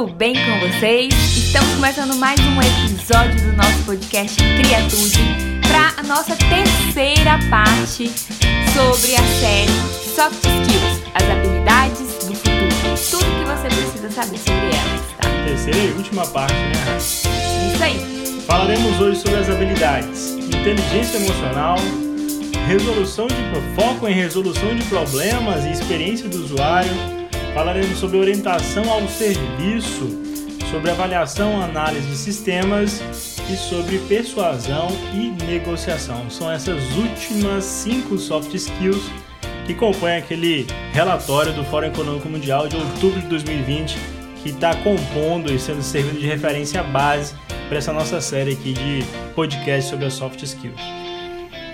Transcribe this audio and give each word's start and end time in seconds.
tudo 0.00 0.14
bem 0.14 0.32
com 0.32 0.66
vocês? 0.66 1.12
Estamos 1.36 1.74
começando 1.74 2.16
mais 2.16 2.40
um 2.40 2.58
episódio 2.58 3.38
do 3.42 3.52
nosso 3.54 3.84
podcast 3.84 4.34
Criatude 4.34 5.20
para 5.60 6.00
a 6.00 6.02
nossa 6.02 6.34
terceira 6.36 7.38
parte 7.50 8.08
sobre 8.08 9.14
a 9.14 9.22
série 9.22 9.70
Soft 10.14 10.38
Skills, 10.38 11.02
as 11.12 11.22
habilidades 11.22 11.98
do 11.98 12.34
futuro. 12.34 13.10
Tudo 13.10 13.24
que 13.26 13.44
você 13.44 13.68
precisa 13.68 14.10
saber 14.10 14.38
sobre 14.38 14.74
elas, 14.74 15.02
tá? 15.20 15.28
Terceira 15.44 15.78
e 15.78 15.92
última 15.92 16.26
parte, 16.28 16.54
né? 16.54 16.96
Isso 16.96 17.84
aí. 17.84 18.40
Falaremos 18.46 18.98
hoje 19.02 19.20
sobre 19.20 19.40
as 19.40 19.50
habilidades 19.50 20.30
inteligência 20.30 21.18
emocional, 21.18 21.76
resolução 22.66 23.26
de 23.26 23.34
foco 23.74 24.08
em 24.08 24.14
resolução 24.14 24.74
de 24.74 24.82
problemas 24.84 25.66
e 25.66 25.72
experiência 25.72 26.26
do 26.26 26.42
usuário. 26.42 27.19
Falaremos 27.54 27.98
sobre 27.98 28.16
orientação 28.16 28.88
ao 28.88 29.06
serviço, 29.08 30.08
sobre 30.70 30.90
avaliação, 30.90 31.60
análise 31.60 32.06
de 32.06 32.16
sistemas 32.16 33.02
e 33.50 33.56
sobre 33.56 33.98
persuasão 34.00 34.88
e 35.12 35.30
negociação. 35.44 36.30
São 36.30 36.50
essas 36.50 36.80
últimas 36.96 37.64
cinco 37.64 38.16
soft 38.18 38.54
skills 38.54 39.02
que 39.66 39.74
compõem 39.74 40.16
aquele 40.16 40.66
relatório 40.92 41.52
do 41.52 41.64
Fórum 41.64 41.88
Econômico 41.88 42.28
Mundial 42.28 42.68
de 42.68 42.76
outubro 42.76 43.20
de 43.20 43.26
2020 43.26 43.98
que 44.42 44.50
está 44.50 44.74
compondo 44.76 45.52
e 45.52 45.58
sendo 45.58 45.82
servido 45.82 46.18
de 46.18 46.26
referência 46.26 46.82
base 46.82 47.34
para 47.68 47.78
essa 47.78 47.92
nossa 47.92 48.20
série 48.20 48.52
aqui 48.52 48.72
de 48.72 49.04
podcast 49.34 49.90
sobre 49.90 50.06
as 50.06 50.14
soft 50.14 50.40
skills. 50.42 50.80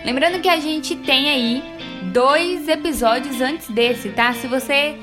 Lembrando 0.04 0.40
que 0.40 0.48
a 0.48 0.58
gente 0.58 0.96
tem 0.96 1.28
aí 1.28 1.62
dois 2.12 2.66
episódios 2.66 3.40
antes 3.40 3.68
desse, 3.68 4.08
tá? 4.10 4.32
Se 4.32 4.46
você 4.46 4.96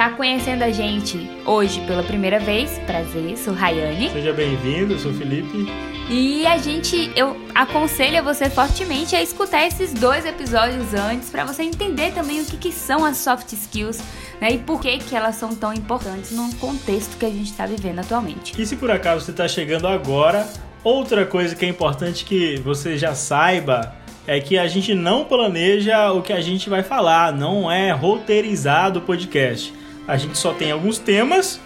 tá 0.00 0.08
conhecendo 0.08 0.62
a 0.62 0.70
gente 0.70 1.30
hoje 1.44 1.78
pela 1.82 2.02
primeira 2.02 2.38
vez, 2.40 2.78
prazer, 2.86 3.36
sou 3.36 3.52
Rayane. 3.52 4.08
Seja 4.08 4.32
bem-vindo, 4.32 4.98
sou 4.98 5.12
Felipe. 5.12 5.70
E 6.08 6.46
a 6.46 6.56
gente, 6.56 7.12
eu 7.14 7.36
aconselho 7.54 8.24
você 8.24 8.48
fortemente 8.48 9.14
a 9.14 9.22
escutar 9.22 9.66
esses 9.66 9.92
dois 9.92 10.24
episódios 10.24 10.94
antes 10.94 11.28
para 11.28 11.44
você 11.44 11.64
entender 11.64 12.14
também 12.14 12.40
o 12.40 12.46
que, 12.46 12.56
que 12.56 12.72
são 12.72 13.04
as 13.04 13.18
soft 13.18 13.52
skills 13.52 14.02
né, 14.40 14.52
e 14.52 14.58
por 14.58 14.80
que, 14.80 14.96
que 14.96 15.14
elas 15.14 15.34
são 15.34 15.54
tão 15.54 15.74
importantes 15.74 16.32
no 16.32 16.50
contexto 16.54 17.18
que 17.18 17.26
a 17.26 17.30
gente 17.30 17.50
está 17.50 17.66
vivendo 17.66 17.98
atualmente. 17.98 18.58
E 18.58 18.64
se 18.64 18.76
por 18.76 18.90
acaso 18.90 19.26
você 19.26 19.32
está 19.32 19.46
chegando 19.46 19.86
agora, 19.86 20.48
outra 20.82 21.26
coisa 21.26 21.54
que 21.54 21.66
é 21.66 21.68
importante 21.68 22.24
que 22.24 22.56
você 22.60 22.96
já 22.96 23.14
saiba 23.14 23.94
é 24.26 24.40
que 24.40 24.58
a 24.58 24.66
gente 24.66 24.94
não 24.94 25.26
planeja 25.26 26.10
o 26.10 26.22
que 26.22 26.32
a 26.32 26.40
gente 26.40 26.70
vai 26.70 26.82
falar, 26.82 27.34
não 27.34 27.70
é 27.70 27.90
roteirizado 27.90 29.00
o 29.00 29.02
podcast. 29.02 29.78
A 30.06 30.16
gente 30.16 30.36
só 30.36 30.52
tem 30.52 30.70
alguns 30.70 30.98
temas 30.98 31.60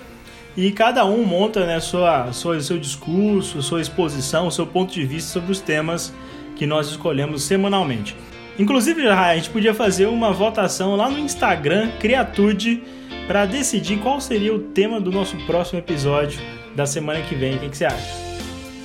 e 0.57 0.71
cada 0.71 1.05
um 1.05 1.25
monta 1.25 1.67
né, 1.67 1.81
sua, 1.81 2.33
sua, 2.33 2.61
seu 2.61 2.79
discurso, 2.79 3.61
sua 3.63 3.81
exposição, 3.81 4.51
seu 4.51 4.67
ponto 4.67 4.93
de 4.93 5.05
vista 5.05 5.33
sobre 5.33 5.53
os 5.53 5.61
temas 5.61 6.13
que 6.57 6.67
nós 6.67 6.89
escolhemos 6.89 7.43
semanalmente. 7.43 8.17
Inclusive, 8.59 9.09
a 9.09 9.35
gente 9.35 9.51
podia 9.51 9.75
fazer 9.75 10.07
uma 10.07 10.33
votação 10.33 10.95
lá 10.95 11.11
no 11.11 11.19
Instagram, 11.19 11.91
Criatude, 11.99 12.83
para 13.27 13.47
decidir 13.47 13.99
qual 13.99 14.21
seria 14.21 14.55
o 14.55 14.61
tema 14.61 15.01
do 15.01 15.11
nosso 15.11 15.37
próximo 15.39 15.81
episódio 15.81 16.41
da 16.77 16.87
semana 16.87 17.21
que 17.23 17.35
vem. 17.35 17.57
O 17.57 17.59
que, 17.59 17.71
que 17.71 17.77
você 17.77 17.87
acha? 17.87 18.25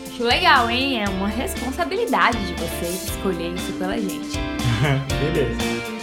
Acho 0.07 0.23
legal, 0.23 0.69
hein? 0.69 1.03
É 1.03 1.09
uma 1.09 1.27
responsabilidade 1.27 2.37
de 2.47 2.53
vocês 2.53 3.03
escolher 3.05 3.53
isso 3.53 3.71
pela 3.73 3.95
gente. 3.97 4.39
Beleza. 5.33 5.98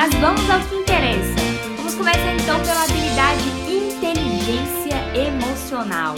Mas 0.00 0.14
vamos 0.14 0.48
ao 0.48 0.58
que 0.60 0.76
interessa. 0.76 1.34
Vamos 1.76 1.94
começar 1.94 2.32
então 2.32 2.58
pela 2.60 2.84
habilidade 2.84 3.44
inteligência 3.68 4.96
emocional. 5.14 6.14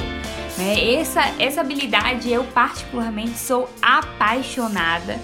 É, 0.56 1.00
essa, 1.00 1.20
essa 1.40 1.62
habilidade 1.62 2.30
eu 2.30 2.44
particularmente 2.44 3.36
sou 3.36 3.68
apaixonada 3.82 5.18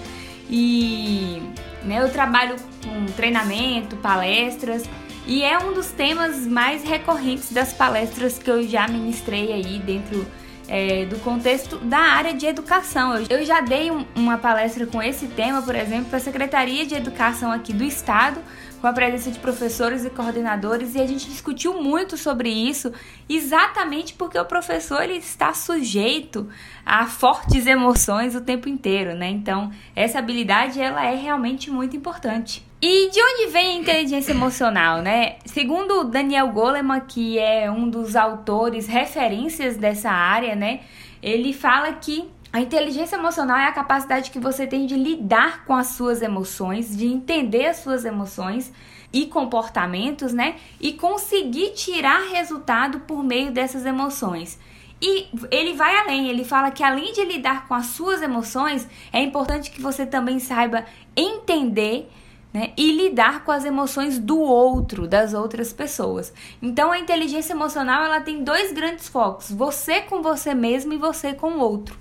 e 0.49 1.41
né, 1.85 2.03
eu 2.03 2.11
trabalho 2.11 2.57
com 2.83 3.05
treinamento, 3.13 3.95
palestras 3.95 4.83
e 5.25 5.41
é 5.41 5.57
um 5.57 5.71
dos 5.71 5.91
temas 5.91 6.45
mais 6.45 6.83
recorrentes 6.83 7.53
das 7.53 7.71
palestras 7.71 8.39
que 8.39 8.51
eu 8.51 8.67
já 8.67 8.89
ministrei 8.89 9.53
aí 9.53 9.79
dentro 9.79 10.27
é, 10.69 11.05
do 11.05 11.17
contexto 11.19 11.77
da 11.79 11.97
área 11.97 12.33
de 12.33 12.45
educação. 12.45 13.15
Eu, 13.29 13.43
já 13.43 13.59
dei 13.59 13.89
um, 13.89 14.05
uma 14.15 14.37
palestra 14.37 14.85
com 14.85 15.01
esse 15.01 15.27
tema, 15.27 15.61
por 15.63 15.75
exemplo, 15.75 16.05
para 16.05 16.17
a 16.17 16.21
Secretaria 16.21 16.85
de 16.85 16.93
Educação 16.93 17.51
aqui 17.51 17.73
do 17.73 17.83
Estado, 17.83 18.39
com 18.79 18.87
a 18.87 18.93
presença 18.93 19.31
de 19.31 19.39
professores 19.39 20.05
e 20.05 20.09
coordenadores, 20.09 20.95
e 20.95 21.01
a 21.01 21.07
gente 21.07 21.27
discutiu 21.27 21.81
muito 21.81 22.15
sobre 22.15 22.49
isso, 22.49 22.93
exatamente 23.27 24.13
porque 24.13 24.39
o 24.39 24.45
professor 24.45 25.01
ele 25.01 25.17
está 25.17 25.53
sujeito 25.53 26.47
a 26.85 27.05
fortes 27.07 27.65
emoções 27.65 28.35
o 28.35 28.41
tempo 28.41 28.69
inteiro, 28.69 29.15
né? 29.15 29.27
Então, 29.29 29.71
essa 29.95 30.19
habilidade 30.19 30.79
ela 30.79 31.03
é 31.05 31.15
realmente 31.15 31.69
muito 31.69 31.97
importante. 31.97 32.68
E 32.81 33.09
de 33.09 33.21
onde 33.21 33.51
vem 33.51 33.77
a 33.77 33.81
inteligência 33.81 34.31
emocional, 34.31 35.01
né? 35.01 35.35
Segundo 35.45 36.05
Daniel 36.05 36.47
Goleman, 36.47 37.01
que 37.01 37.37
é 37.37 37.69
um 37.69 37.89
dos 37.89 38.15
autores 38.15 38.87
referências 38.87 39.75
dessa 39.75 40.09
área, 40.09 40.55
né? 40.55 40.79
Ele 41.21 41.51
fala 41.51 41.91
que 41.91 42.31
a 42.53 42.61
inteligência 42.61 43.17
emocional 43.17 43.57
é 43.57 43.65
a 43.65 43.71
capacidade 43.73 44.31
que 44.31 44.39
você 44.39 44.65
tem 44.65 44.85
de 44.85 44.95
lidar 44.95 45.65
com 45.65 45.75
as 45.75 45.87
suas 45.87 46.21
emoções, 46.21 46.95
de 46.95 47.05
entender 47.05 47.65
as 47.65 47.77
suas 47.77 48.05
emoções 48.05 48.71
e 49.11 49.25
comportamentos, 49.25 50.31
né? 50.31 50.55
E 50.79 50.93
conseguir 50.93 51.73
tirar 51.73 52.29
resultado 52.31 53.01
por 53.01 53.21
meio 53.21 53.51
dessas 53.51 53.85
emoções. 53.85 54.57
E 55.01 55.27
ele 55.51 55.73
vai 55.73 55.97
além, 55.97 56.29
ele 56.29 56.45
fala 56.45 56.71
que 56.71 56.83
além 56.83 57.11
de 57.11 57.25
lidar 57.25 57.67
com 57.67 57.73
as 57.73 57.87
suas 57.87 58.21
emoções, 58.21 58.87
é 59.11 59.21
importante 59.21 59.69
que 59.69 59.81
você 59.81 60.05
também 60.05 60.39
saiba 60.39 60.85
entender 61.15 62.09
né? 62.53 62.71
E 62.75 62.91
lidar 62.91 63.43
com 63.43 63.51
as 63.51 63.65
emoções 63.65 64.17
do 64.17 64.39
outro, 64.39 65.07
das 65.07 65.33
outras 65.33 65.71
pessoas. 65.71 66.33
Então 66.61 66.91
a 66.91 66.99
inteligência 66.99 67.53
emocional 67.53 68.03
ela 68.03 68.21
tem 68.21 68.43
dois 68.43 68.71
grandes 68.71 69.07
focos: 69.07 69.51
você 69.51 70.01
com 70.01 70.21
você 70.21 70.53
mesmo 70.53 70.93
e 70.93 70.97
você 70.97 71.33
com 71.33 71.53
o 71.53 71.59
outro. 71.59 71.97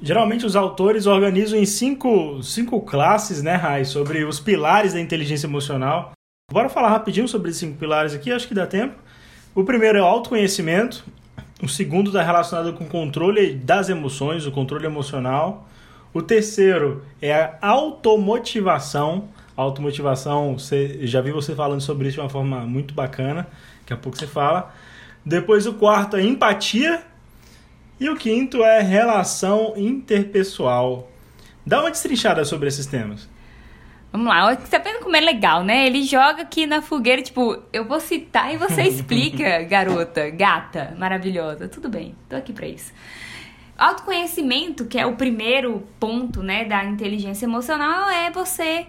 Geralmente 0.00 0.44
os 0.44 0.56
autores 0.56 1.06
organizam 1.06 1.58
em 1.58 1.64
cinco, 1.64 2.42
cinco 2.42 2.80
classes, 2.80 3.40
né, 3.40 3.54
Rai, 3.54 3.84
sobre 3.84 4.24
os 4.24 4.40
pilares 4.40 4.94
da 4.94 5.00
inteligência 5.00 5.46
emocional. 5.46 6.12
Bora 6.50 6.68
falar 6.68 6.90
rapidinho 6.90 7.28
sobre 7.28 7.50
esses 7.50 7.60
cinco 7.60 7.78
pilares 7.78 8.12
aqui, 8.12 8.32
acho 8.32 8.48
que 8.48 8.54
dá 8.54 8.66
tempo. 8.66 8.96
O 9.54 9.62
primeiro 9.64 9.98
é 9.98 10.02
o 10.02 10.04
autoconhecimento, 10.04 11.04
o 11.62 11.68
segundo 11.68 12.08
está 12.08 12.22
relacionado 12.22 12.72
com 12.72 12.82
o 12.82 12.88
controle 12.88 13.54
das 13.54 13.88
emoções, 13.88 14.44
o 14.44 14.50
controle 14.50 14.86
emocional. 14.86 15.68
O 16.12 16.20
terceiro 16.20 17.04
é 17.22 17.32
a 17.32 17.56
automotivação, 17.60 19.28
automotivação, 19.62 20.58
você, 20.58 21.06
já 21.06 21.20
vi 21.20 21.32
você 21.32 21.54
falando 21.54 21.80
sobre 21.80 22.08
isso 22.08 22.16
de 22.16 22.20
uma 22.20 22.28
forma 22.28 22.60
muito 22.60 22.94
bacana, 22.94 23.48
daqui 23.80 23.92
a 23.92 23.96
pouco 23.96 24.18
você 24.18 24.26
fala. 24.26 24.72
Depois 25.24 25.66
o 25.66 25.74
quarto 25.74 26.16
é 26.16 26.22
empatia 26.22 27.02
e 27.98 28.08
o 28.08 28.16
quinto 28.16 28.62
é 28.64 28.80
relação 28.80 29.74
interpessoal. 29.76 31.10
Dá 31.64 31.80
uma 31.80 31.90
destrinchada 31.90 32.44
sobre 32.44 32.68
esses 32.68 32.86
temas. 32.86 33.28
Vamos 34.10 34.26
lá, 34.26 34.54
você 34.54 34.68
tá 34.68 34.78
vendo 34.78 35.02
como 35.02 35.16
é 35.16 35.20
legal, 35.20 35.64
né? 35.64 35.86
Ele 35.86 36.02
joga 36.02 36.42
aqui 36.42 36.66
na 36.66 36.82
fogueira, 36.82 37.22
tipo, 37.22 37.62
eu 37.72 37.86
vou 37.86 37.98
citar 37.98 38.52
e 38.52 38.58
você 38.58 38.82
explica, 38.84 39.62
garota, 39.62 40.28
gata, 40.28 40.94
maravilhosa. 40.98 41.66
Tudo 41.66 41.88
bem, 41.88 42.14
tô 42.28 42.36
aqui 42.36 42.52
pra 42.52 42.66
isso. 42.66 42.92
Autoconhecimento, 43.78 44.84
que 44.84 44.98
é 44.98 45.06
o 45.06 45.16
primeiro 45.16 45.82
ponto, 45.98 46.42
né, 46.42 46.64
da 46.66 46.84
inteligência 46.84 47.46
emocional, 47.46 48.10
é 48.10 48.30
você 48.30 48.86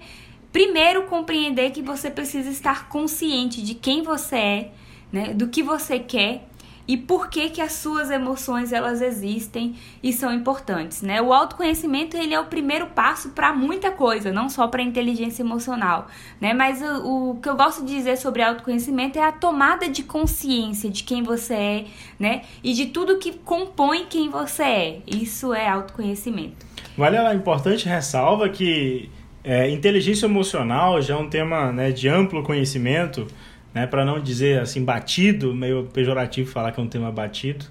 Primeiro, 0.53 1.03
compreender 1.07 1.71
que 1.71 1.81
você 1.81 2.11
precisa 2.11 2.49
estar 2.49 2.87
consciente 2.87 3.59
de 3.63 3.73
quem 3.73 4.03
você 4.03 4.35
é, 4.35 4.71
né, 5.11 5.33
do 5.33 5.47
que 5.47 5.63
você 5.63 5.97
quer 5.97 6.47
e 6.87 6.95
por 6.95 7.29
que 7.29 7.49
que 7.49 7.61
as 7.61 7.71
suas 7.73 8.11
emoções 8.11 8.71
elas 8.71 9.01
existem 9.01 9.75
e 10.01 10.11
são 10.11 10.31
importantes, 10.33 11.01
né? 11.01 11.21
O 11.21 11.31
autoconhecimento 11.33 12.17
ele 12.17 12.33
é 12.33 12.39
o 12.39 12.45
primeiro 12.45 12.87
passo 12.87 13.29
para 13.29 13.53
muita 13.53 13.89
coisa, 13.89 14.31
não 14.31 14.49
só 14.49 14.67
para 14.67 14.83
inteligência 14.83 15.41
emocional, 15.41 16.07
né? 16.41 16.53
Mas 16.53 16.81
o, 16.81 17.31
o, 17.31 17.39
que 17.41 17.49
eu 17.49 17.55
gosto 17.55 17.83
de 17.83 17.95
dizer 17.95 18.17
sobre 18.17 18.43
autoconhecimento 18.43 19.17
é 19.17 19.23
a 19.23 19.31
tomada 19.31 19.89
de 19.89 20.03
consciência 20.03 20.89
de 20.89 21.03
quem 21.03 21.23
você 21.23 21.53
é, 21.53 21.85
né? 22.19 22.41
E 22.61 22.73
de 22.73 22.87
tudo 22.87 23.17
que 23.17 23.31
compõe 23.31 24.05
quem 24.05 24.29
você 24.29 24.63
é. 24.63 25.01
Isso 25.07 25.53
é 25.53 25.67
autoconhecimento. 25.67 26.65
Vale 26.97 27.17
a 27.17 27.33
importante 27.33 27.87
ressalva 27.87 28.49
que 28.49 29.09
é, 29.43 29.69
inteligência 29.69 30.25
emocional 30.25 31.01
já 31.01 31.15
é 31.15 31.17
um 31.17 31.29
tema 31.29 31.71
né, 31.71 31.91
de 31.91 32.07
amplo 32.07 32.41
conhecimento, 32.43 33.27
né, 33.73 33.85
para 33.85 34.05
não 34.05 34.19
dizer 34.19 34.61
assim 34.61 34.83
batido, 34.83 35.53
meio 35.53 35.85
pejorativo 35.85 36.49
falar 36.49 36.71
que 36.71 36.79
é 36.79 36.83
um 36.83 36.87
tema 36.87 37.11
batido, 37.11 37.65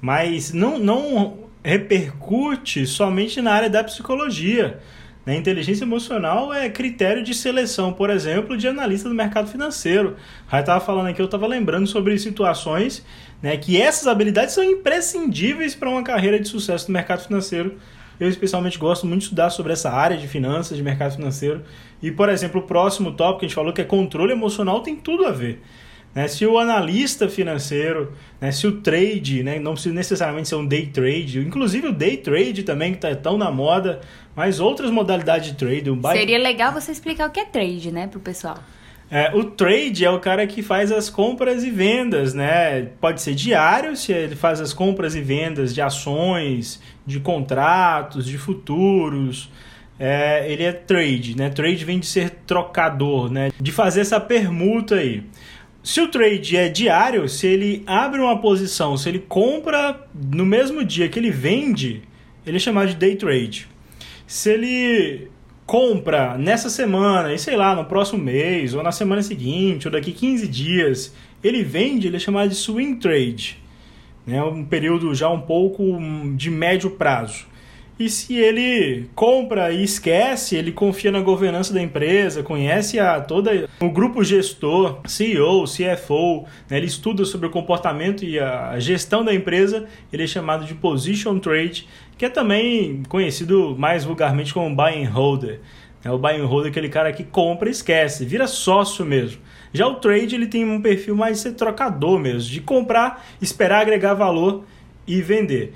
mas 0.00 0.52
não, 0.52 0.78
não 0.78 1.38
repercute 1.64 2.86
somente 2.86 3.40
na 3.40 3.52
área 3.52 3.70
da 3.70 3.82
psicologia. 3.82 4.78
Né? 5.24 5.36
Inteligência 5.36 5.84
emocional 5.84 6.54
é 6.54 6.68
critério 6.68 7.22
de 7.22 7.34
seleção, 7.34 7.92
por 7.92 8.10
exemplo, 8.10 8.56
de 8.56 8.68
analista 8.68 9.08
do 9.08 9.14
mercado 9.14 9.48
financeiro. 9.48 10.16
Aí 10.50 10.60
estava 10.60 10.84
falando 10.84 11.08
aqui, 11.08 11.20
eu 11.20 11.26
estava 11.26 11.46
lembrando 11.46 11.86
sobre 11.86 12.16
situações 12.18 13.04
né, 13.42 13.56
que 13.56 13.80
essas 13.80 14.06
habilidades 14.06 14.54
são 14.54 14.62
imprescindíveis 14.62 15.74
para 15.74 15.90
uma 15.90 16.04
carreira 16.04 16.38
de 16.38 16.46
sucesso 16.46 16.88
no 16.88 16.92
mercado 16.92 17.24
financeiro. 17.24 17.76
Eu 18.18 18.28
especialmente 18.28 18.78
gosto 18.78 19.06
muito 19.06 19.20
de 19.20 19.24
estudar 19.24 19.50
sobre 19.50 19.72
essa 19.72 19.90
área 19.90 20.16
de 20.16 20.26
finanças, 20.26 20.76
de 20.76 20.82
mercado 20.82 21.16
financeiro. 21.16 21.62
E, 22.02 22.10
por 22.10 22.28
exemplo, 22.28 22.60
o 22.60 22.64
próximo 22.64 23.12
tópico 23.12 23.40
que 23.40 23.46
a 23.46 23.48
gente 23.48 23.54
falou, 23.54 23.72
que 23.72 23.80
é 23.80 23.84
controle 23.84 24.32
emocional, 24.32 24.80
tem 24.80 24.96
tudo 24.96 25.26
a 25.26 25.30
ver. 25.30 25.62
Né? 26.14 26.26
Se 26.28 26.46
o 26.46 26.58
analista 26.58 27.28
financeiro, 27.28 28.14
né? 28.40 28.50
se 28.50 28.66
o 28.66 28.80
trade, 28.80 29.42
né? 29.42 29.58
não 29.58 29.74
precisa 29.74 29.94
necessariamente 29.94 30.48
ser 30.48 30.54
um 30.54 30.66
day 30.66 30.86
trade, 30.86 31.40
inclusive 31.40 31.88
o 31.88 31.92
day 31.92 32.16
trade 32.16 32.62
também, 32.62 32.92
que 32.92 32.96
está 32.96 33.14
tão 33.14 33.36
na 33.36 33.50
moda, 33.50 34.00
mas 34.34 34.58
outras 34.58 34.90
modalidades 34.90 35.50
de 35.50 35.56
trade. 35.56 35.90
buy... 35.90 36.12
Seria 36.16 36.38
legal 36.38 36.72
você 36.72 36.90
explicar 36.90 37.28
o 37.28 37.30
que 37.30 37.40
é 37.40 37.44
trade, 37.44 37.92
né, 37.92 38.06
para 38.06 38.16
o 38.16 38.22
pessoal. 38.22 38.58
É, 39.10 39.32
o 39.34 39.44
trade 39.44 40.04
é 40.04 40.10
o 40.10 40.18
cara 40.18 40.46
que 40.46 40.62
faz 40.62 40.90
as 40.90 41.08
compras 41.08 41.62
e 41.62 41.70
vendas, 41.70 42.34
né? 42.34 42.88
Pode 43.00 43.22
ser 43.22 43.34
diário, 43.34 43.96
se 43.96 44.12
ele 44.12 44.34
faz 44.34 44.60
as 44.60 44.72
compras 44.72 45.14
e 45.14 45.20
vendas 45.20 45.72
de 45.72 45.80
ações, 45.80 46.82
de 47.06 47.20
contratos, 47.20 48.26
de 48.26 48.36
futuros. 48.36 49.48
É, 49.98 50.50
ele 50.50 50.64
é 50.64 50.72
trade, 50.72 51.36
né? 51.36 51.48
Trade 51.50 51.84
vem 51.84 52.00
de 52.00 52.06
ser 52.06 52.30
trocador, 52.46 53.30
né? 53.30 53.52
De 53.60 53.70
fazer 53.70 54.00
essa 54.00 54.18
permuta 54.18 54.96
aí. 54.96 55.22
Se 55.84 56.00
o 56.00 56.08
trade 56.08 56.56
é 56.56 56.68
diário, 56.68 57.28
se 57.28 57.46
ele 57.46 57.84
abre 57.86 58.20
uma 58.20 58.40
posição, 58.40 58.96
se 58.96 59.08
ele 59.08 59.20
compra 59.20 60.04
no 60.12 60.44
mesmo 60.44 60.84
dia 60.84 61.08
que 61.08 61.16
ele 61.16 61.30
vende, 61.30 62.02
ele 62.44 62.56
é 62.56 62.60
chamado 62.60 62.88
de 62.88 62.96
day 62.96 63.14
trade. 63.14 63.68
Se 64.26 64.50
ele 64.50 65.28
compra 65.66 66.38
nessa 66.38 66.70
semana 66.70 67.34
e 67.34 67.38
sei 67.38 67.56
lá, 67.56 67.74
no 67.74 67.84
próximo 67.84 68.22
mês, 68.22 68.72
ou 68.72 68.82
na 68.82 68.92
semana 68.92 69.22
seguinte, 69.22 69.88
ou 69.88 69.92
daqui 69.92 70.12
15 70.12 70.46
dias, 70.46 71.14
ele 71.42 71.62
vende, 71.64 72.06
ele 72.06 72.16
é 72.16 72.20
chamado 72.20 72.48
de 72.48 72.54
swing 72.54 72.96
trade. 72.96 73.58
Né? 74.24 74.42
Um 74.42 74.64
período 74.64 75.14
já 75.14 75.28
um 75.28 75.40
pouco 75.40 75.82
de 76.36 76.50
médio 76.50 76.90
prazo. 76.90 77.46
E 77.98 78.10
se 78.10 78.36
ele 78.36 79.08
compra 79.14 79.72
e 79.72 79.82
esquece, 79.82 80.54
ele 80.54 80.70
confia 80.70 81.10
na 81.10 81.20
governança 81.20 81.72
da 81.72 81.80
empresa, 81.80 82.42
conhece 82.42 82.98
a 83.00 83.22
toda 83.22 83.70
o 83.80 83.88
grupo 83.88 84.22
gestor, 84.22 85.00
CEO, 85.06 85.64
CFO, 85.64 86.44
né? 86.68 86.76
ele 86.76 86.86
estuda 86.86 87.24
sobre 87.24 87.46
o 87.46 87.50
comportamento 87.50 88.22
e 88.22 88.38
a 88.38 88.78
gestão 88.78 89.24
da 89.24 89.32
empresa, 89.32 89.86
ele 90.12 90.24
é 90.24 90.26
chamado 90.26 90.66
de 90.66 90.74
position 90.74 91.38
trade, 91.38 91.88
que 92.18 92.26
é 92.26 92.28
também 92.28 93.02
conhecido 93.08 93.74
mais 93.78 94.04
vulgarmente 94.04 94.52
como 94.52 94.76
buy 94.76 95.02
and 95.02 95.08
holder. 95.08 95.60
É 96.04 96.10
o 96.10 96.18
buy 96.18 96.38
and 96.38 96.44
holder 96.44 96.66
é 96.66 96.70
aquele 96.70 96.90
cara 96.90 97.10
que 97.14 97.24
compra 97.24 97.70
e 97.70 97.72
esquece, 97.72 98.26
vira 98.26 98.46
sócio 98.46 99.06
mesmo. 99.06 99.40
Já 99.72 99.86
o 99.86 99.94
trade 99.94 100.34
ele 100.34 100.46
tem 100.46 100.66
um 100.66 100.82
perfil 100.82 101.16
mais 101.16 101.38
de 101.38 101.44
ser 101.44 101.52
trocador 101.52 102.18
mesmo, 102.18 102.50
de 102.50 102.60
comprar, 102.60 103.26
esperar 103.40 103.80
agregar 103.80 104.12
valor 104.12 104.64
e 105.06 105.22
vender. 105.22 105.72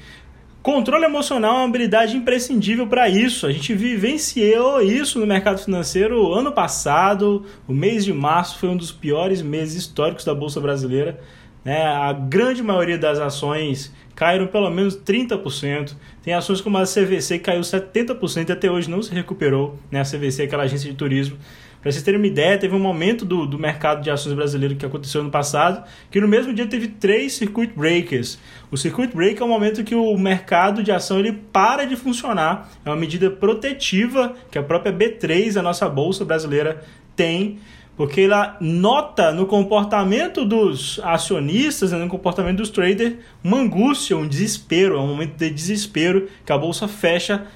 Controle 0.62 1.06
emocional 1.06 1.54
é 1.54 1.58
uma 1.60 1.64
habilidade 1.64 2.14
imprescindível 2.14 2.86
para 2.86 3.08
isso. 3.08 3.46
A 3.46 3.52
gente 3.52 3.72
vivenciou 3.74 4.82
isso 4.82 5.18
no 5.18 5.26
mercado 5.26 5.58
financeiro 5.58 6.34
ano 6.34 6.52
passado. 6.52 7.46
O 7.66 7.72
mês 7.72 8.04
de 8.04 8.12
março 8.12 8.58
foi 8.58 8.68
um 8.68 8.76
dos 8.76 8.92
piores 8.92 9.40
meses 9.40 9.74
históricos 9.74 10.22
da 10.22 10.34
Bolsa 10.34 10.60
Brasileira. 10.60 11.18
Né? 11.64 11.82
A 11.82 12.12
grande 12.12 12.62
maioria 12.62 12.98
das 12.98 13.18
ações 13.18 13.90
caíram 14.14 14.48
pelo 14.48 14.70
menos 14.70 14.94
30%. 14.98 15.94
Tem 16.22 16.34
ações 16.34 16.60
como 16.60 16.76
a 16.76 16.82
CVC 16.82 17.38
que 17.38 17.44
caiu 17.44 17.62
70% 17.62 18.50
e 18.50 18.52
até 18.52 18.70
hoje 18.70 18.90
não 18.90 19.02
se 19.02 19.14
recuperou. 19.14 19.78
Né? 19.90 19.98
A 19.98 20.04
CVC 20.04 20.42
é 20.42 20.44
aquela 20.44 20.64
agência 20.64 20.90
de 20.90 20.96
turismo 20.96 21.38
para 21.80 21.90
vocês 21.90 22.02
terem 22.02 22.20
uma 22.20 22.26
ideia, 22.26 22.58
teve 22.58 22.74
um 22.74 22.80
momento 22.80 23.24
do, 23.24 23.46
do 23.46 23.58
mercado 23.58 24.02
de 24.02 24.10
ações 24.10 24.34
brasileiro 24.34 24.76
que 24.76 24.84
aconteceu 24.84 25.22
no 25.22 25.30
passado, 25.30 25.82
que 26.10 26.20
no 26.20 26.28
mesmo 26.28 26.52
dia 26.52 26.66
teve 26.66 26.88
três 26.88 27.32
circuit 27.32 27.72
breakers. 27.74 28.38
O 28.70 28.76
circuit 28.76 29.14
break 29.14 29.40
é 29.40 29.44
o 29.44 29.48
momento 29.48 29.82
que 29.82 29.94
o 29.94 30.18
mercado 30.18 30.82
de 30.82 30.92
ação 30.92 31.18
ele 31.18 31.32
para 31.32 31.86
de 31.86 31.96
funcionar. 31.96 32.70
É 32.84 32.90
uma 32.90 32.96
medida 32.96 33.30
protetiva 33.30 34.36
que 34.50 34.58
a 34.58 34.62
própria 34.62 34.92
B3, 34.92 35.56
a 35.56 35.62
nossa 35.62 35.88
bolsa 35.88 36.24
brasileira, 36.24 36.84
tem 37.16 37.58
porque 37.96 38.22
ela 38.22 38.56
nota 38.62 39.30
no 39.30 39.44
comportamento 39.44 40.42
dos 40.44 40.98
acionistas, 41.04 41.92
né, 41.92 41.98
no 41.98 42.08
comportamento 42.08 42.56
dos 42.56 42.70
traders, 42.70 43.16
uma 43.44 43.58
angústia, 43.58 44.16
um 44.16 44.26
desespero, 44.26 44.96
é 44.96 45.00
um 45.00 45.08
momento 45.08 45.36
de 45.36 45.50
desespero 45.50 46.26
que 46.46 46.50
a 46.50 46.56
bolsa 46.56 46.88
fecha, 46.88 47.46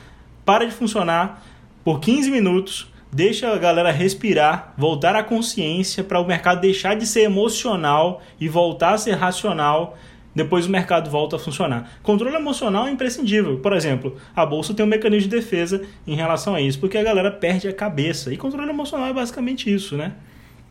para 0.44 0.66
de 0.66 0.72
funcionar 0.72 1.42
por 1.82 1.98
15 1.98 2.30
minutos, 2.30 2.92
deixa 3.14 3.48
a 3.48 3.56
galera 3.56 3.92
respirar, 3.92 4.74
voltar 4.76 5.14
à 5.14 5.22
consciência 5.22 6.02
para 6.02 6.18
o 6.18 6.26
mercado 6.26 6.60
deixar 6.60 6.96
de 6.96 7.06
ser 7.06 7.20
emocional 7.20 8.20
e 8.40 8.48
voltar 8.48 8.94
a 8.94 8.98
ser 8.98 9.12
racional. 9.12 9.96
Depois 10.34 10.66
o 10.66 10.70
mercado 10.70 11.08
volta 11.08 11.36
a 11.36 11.38
funcionar. 11.38 11.92
Controle 12.02 12.34
emocional 12.34 12.88
é 12.88 12.90
imprescindível. 12.90 13.60
Por 13.60 13.72
exemplo, 13.72 14.16
a 14.34 14.44
bolsa 14.44 14.74
tem 14.74 14.84
um 14.84 14.88
mecanismo 14.88 15.30
de 15.30 15.36
defesa 15.36 15.82
em 16.04 16.16
relação 16.16 16.56
a 16.56 16.60
isso, 16.60 16.80
porque 16.80 16.98
a 16.98 17.04
galera 17.04 17.30
perde 17.30 17.68
a 17.68 17.72
cabeça. 17.72 18.34
E 18.34 18.36
controle 18.36 18.68
emocional 18.68 19.06
é 19.06 19.12
basicamente 19.12 19.72
isso, 19.72 19.96
né? 19.96 20.14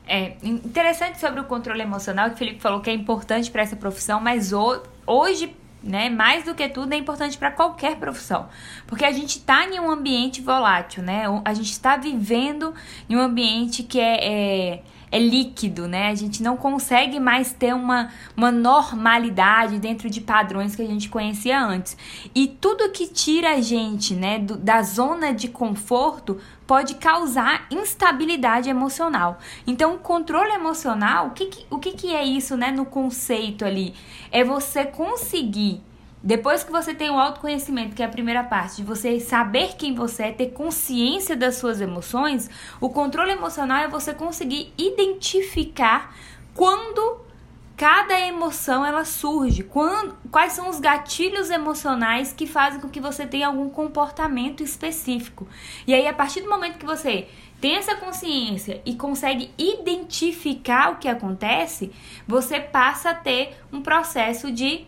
É 0.06 0.34
interessante 0.44 1.22
sobre 1.22 1.39
o 1.39 1.46
controle 1.46 1.81
emocional 1.81 2.28
que 2.28 2.36
o 2.36 2.38
Felipe 2.38 2.60
falou 2.62 2.81
que 2.81 2.89
é 2.89 2.94
importante 2.94 3.50
para 3.50 3.62
essa 3.62 3.78
profissão, 3.78 4.19
mas 4.19 4.51
hoje 5.07 5.56
né? 5.83 6.09
Mais 6.09 6.45
do 6.45 6.56
que 6.56 6.68
tudo 6.69 6.94
é 6.94 6.97
importante 6.97 7.38
para 7.38 7.51
qualquer 7.51 7.97
profissão, 7.97 8.47
porque 8.88 9.03
a 9.03 9.12
gente 9.12 9.39
está 9.39 9.65
em 9.65 9.80
um 9.80 9.91
ambiente 9.91 10.41
volátil, 10.41 11.03
né? 11.03 11.25
A 11.44 11.53
gente 11.53 11.71
está 11.71 11.97
vivendo 11.97 12.74
em 13.09 13.18
um 13.18 13.21
ambiente 13.21 13.83
que 13.83 14.00
é, 14.00 14.25
é, 14.25 14.83
é, 15.13 15.19
líquido, 15.19 15.88
né? 15.88 16.07
A 16.10 16.15
gente 16.15 16.42
não 16.42 16.57
consegue 16.57 17.19
mais 17.19 17.54
ter 17.54 17.75
uma, 17.75 18.10
uma 18.36 18.51
normalidade 18.51 19.77
dentro 19.77 20.10
de 20.10 20.19
padrões 20.19 20.75
que 20.75 20.81
a 20.81 20.88
gente 20.88 21.07
conhecia 21.07 21.63
antes. 21.63 21.95
E 22.33 22.48
tudo 22.48 22.89
que 22.89 23.06
tira 23.06 23.51
a 23.51 23.62
gente, 23.62 24.15
né, 24.15 24.39
do, 24.39 24.57
da 24.57 24.81
zona 24.81 25.31
de 25.31 25.48
conforto 25.48 26.39
pode 26.65 26.95
causar 26.95 27.68
instabilidade 27.69 28.71
emocional. 28.71 29.38
Então, 29.68 29.94
o 29.94 30.00
controle 30.00 30.51
emocional, 30.51 31.27
o 31.27 31.31
que, 31.31 31.45
que, 31.45 31.65
o 31.69 31.77
que, 31.77 31.92
que 31.92 32.15
é 32.15 32.25
isso, 32.25 32.57
né, 32.57 32.71
no 32.71 32.86
conceito 32.86 33.63
ali? 33.63 33.94
É 34.31 34.44
você 34.44 34.83
conseguir 34.83 35.80
depois 36.24 36.64
que 36.64 36.72
você 36.72 36.94
tem 36.94 37.10
o 37.10 37.20
autoconhecimento, 37.20 37.94
que 37.94 38.02
é 38.02 38.06
a 38.06 38.10
primeira 38.10 38.46
parte, 38.46 38.78
de 38.78 38.84
você 38.84 39.20
saber 39.20 39.75
quem 39.75 39.94
você 39.94 40.24
é, 40.24 40.32
ter 40.32 40.51
consciência 40.51 41.36
das 41.36 41.56
suas 41.56 41.82
emoções, 41.82 42.50
o 42.80 42.89
controle 42.89 43.34
emocional 43.34 43.80
é 43.80 43.89
você 43.89 44.13
conseguir 44.13 44.74
identificar 44.77 46.15
quando 46.53 47.22
cada 47.75 48.18
emoção 48.22 48.86
ela 48.86 49.03
surge, 49.03 49.63
quando, 49.63 50.15
quais 50.32 50.53
são 50.53 50.70
os 50.70 50.80
gatilhos 50.80 51.50
emocionais 51.50 52.32
que 52.32 52.48
fazem 52.48 52.80
com 52.80 52.88
que 52.88 53.01
você 53.01 53.27
tenha 53.27 53.48
algum 53.48 53.70
comportamento 53.70 54.63
específico. 54.63 55.46
E 55.86 55.94
aí 55.94 56.08
a 56.08 56.13
partir 56.13 56.39
do 56.39 56.50
momento 56.50 56.77
que 56.77 56.86
você 56.86 57.27
tem 57.60 57.75
essa 57.75 57.96
consciência 57.96 58.82
e 58.86 58.96
consegue 58.96 59.51
identificar 59.58 60.92
o 60.92 60.98
que 60.98 61.10
acontece, 61.10 61.92
você 62.25 62.62
passa 62.62 63.10
a 63.10 63.15
ter 63.15 63.58
um 63.74 63.82
processo 63.82 64.50
de 64.50 64.86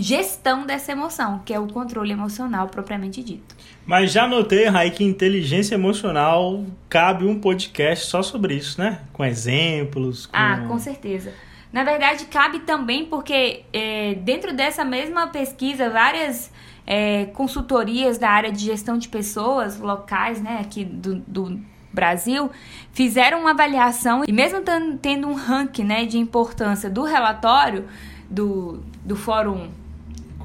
gestão 0.00 0.66
dessa 0.66 0.92
emoção, 0.92 1.40
que 1.44 1.52
é 1.52 1.58
o 1.58 1.66
controle 1.66 2.12
emocional 2.12 2.68
propriamente 2.68 3.22
dito. 3.22 3.54
Mas 3.86 4.12
já 4.12 4.26
notei, 4.26 4.66
Rai, 4.66 4.90
que 4.90 5.04
inteligência 5.04 5.74
emocional 5.74 6.64
cabe 6.88 7.24
um 7.24 7.40
podcast 7.40 8.06
só 8.06 8.22
sobre 8.22 8.54
isso, 8.54 8.80
né? 8.80 9.00
Com 9.12 9.24
exemplos. 9.24 10.26
Com... 10.26 10.36
Ah, 10.36 10.64
com 10.68 10.78
certeza. 10.78 11.32
Na 11.72 11.84
verdade, 11.84 12.24
cabe 12.26 12.60
também 12.60 13.04
porque 13.04 13.64
é, 13.72 14.14
dentro 14.14 14.52
dessa 14.52 14.84
mesma 14.84 15.28
pesquisa, 15.28 15.88
várias 15.88 16.52
é, 16.86 17.26
consultorias 17.26 18.18
da 18.18 18.28
área 18.28 18.50
de 18.50 18.64
gestão 18.64 18.98
de 18.98 19.08
pessoas 19.08 19.78
locais, 19.78 20.42
né, 20.42 20.58
aqui 20.60 20.84
do, 20.84 21.16
do 21.26 21.60
Brasil, 21.92 22.50
fizeram 22.92 23.40
uma 23.40 23.50
avaliação 23.50 24.24
e 24.26 24.32
mesmo 24.32 24.60
tendo 25.00 25.28
um 25.28 25.34
ranking 25.34 25.84
né, 25.84 26.04
de 26.04 26.18
importância 26.18 26.90
do 26.90 27.04
relatório 27.04 27.86
do, 28.28 28.82
do 29.04 29.14
Fórum 29.14 29.68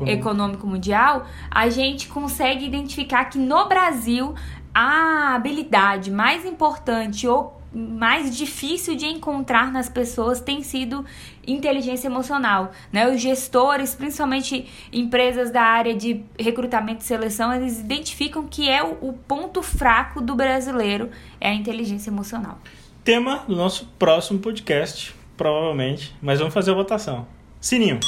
Econômico 0.05 0.67
Mundial, 0.67 1.25
a 1.49 1.69
gente 1.69 2.07
consegue 2.07 2.65
identificar 2.65 3.25
que 3.25 3.37
no 3.37 3.67
Brasil 3.67 4.33
a 4.73 5.35
habilidade 5.35 6.11
mais 6.11 6.45
importante 6.45 7.25
ou 7.27 7.55
mais 7.75 8.35
difícil 8.35 8.95
de 8.95 9.05
encontrar 9.05 9.71
nas 9.71 9.89
pessoas 9.89 10.39
tem 10.39 10.63
sido 10.63 11.05
inteligência 11.45 12.07
emocional, 12.07 12.71
né? 12.91 13.07
Os 13.09 13.21
gestores, 13.21 13.93
principalmente 13.93 14.65
empresas 14.93 15.51
da 15.51 15.61
área 15.61 15.93
de 15.93 16.23
recrutamento 16.39 17.01
e 17.01 17.03
seleção, 17.03 17.53
eles 17.53 17.79
identificam 17.79 18.47
que 18.47 18.69
é 18.69 18.81
o, 18.81 19.09
o 19.09 19.13
ponto 19.13 19.61
fraco 19.61 20.21
do 20.21 20.35
brasileiro 20.35 21.09
é 21.39 21.49
a 21.49 21.53
inteligência 21.53 22.09
emocional. 22.09 22.57
Tema 23.03 23.43
do 23.47 23.55
nosso 23.55 23.85
próximo 23.99 24.39
podcast, 24.39 25.13
provavelmente, 25.35 26.15
mas 26.21 26.39
vamos 26.39 26.53
fazer 26.53 26.71
a 26.71 26.75
votação. 26.75 27.27
Sininho. 27.59 27.99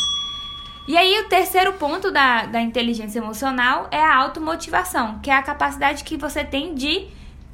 E 0.88 0.96
aí, 0.96 1.20
o 1.20 1.28
terceiro 1.28 1.74
ponto 1.74 2.10
da, 2.10 2.46
da 2.46 2.62
inteligência 2.62 3.20
emocional 3.20 3.90
é 3.92 4.02
a 4.02 4.16
automotivação, 4.16 5.20
que 5.20 5.30
é 5.30 5.34
a 5.34 5.44
capacidade 5.44 6.04
que 6.06 6.16
você 6.16 6.46
tem 6.46 6.74
de 6.74 7.08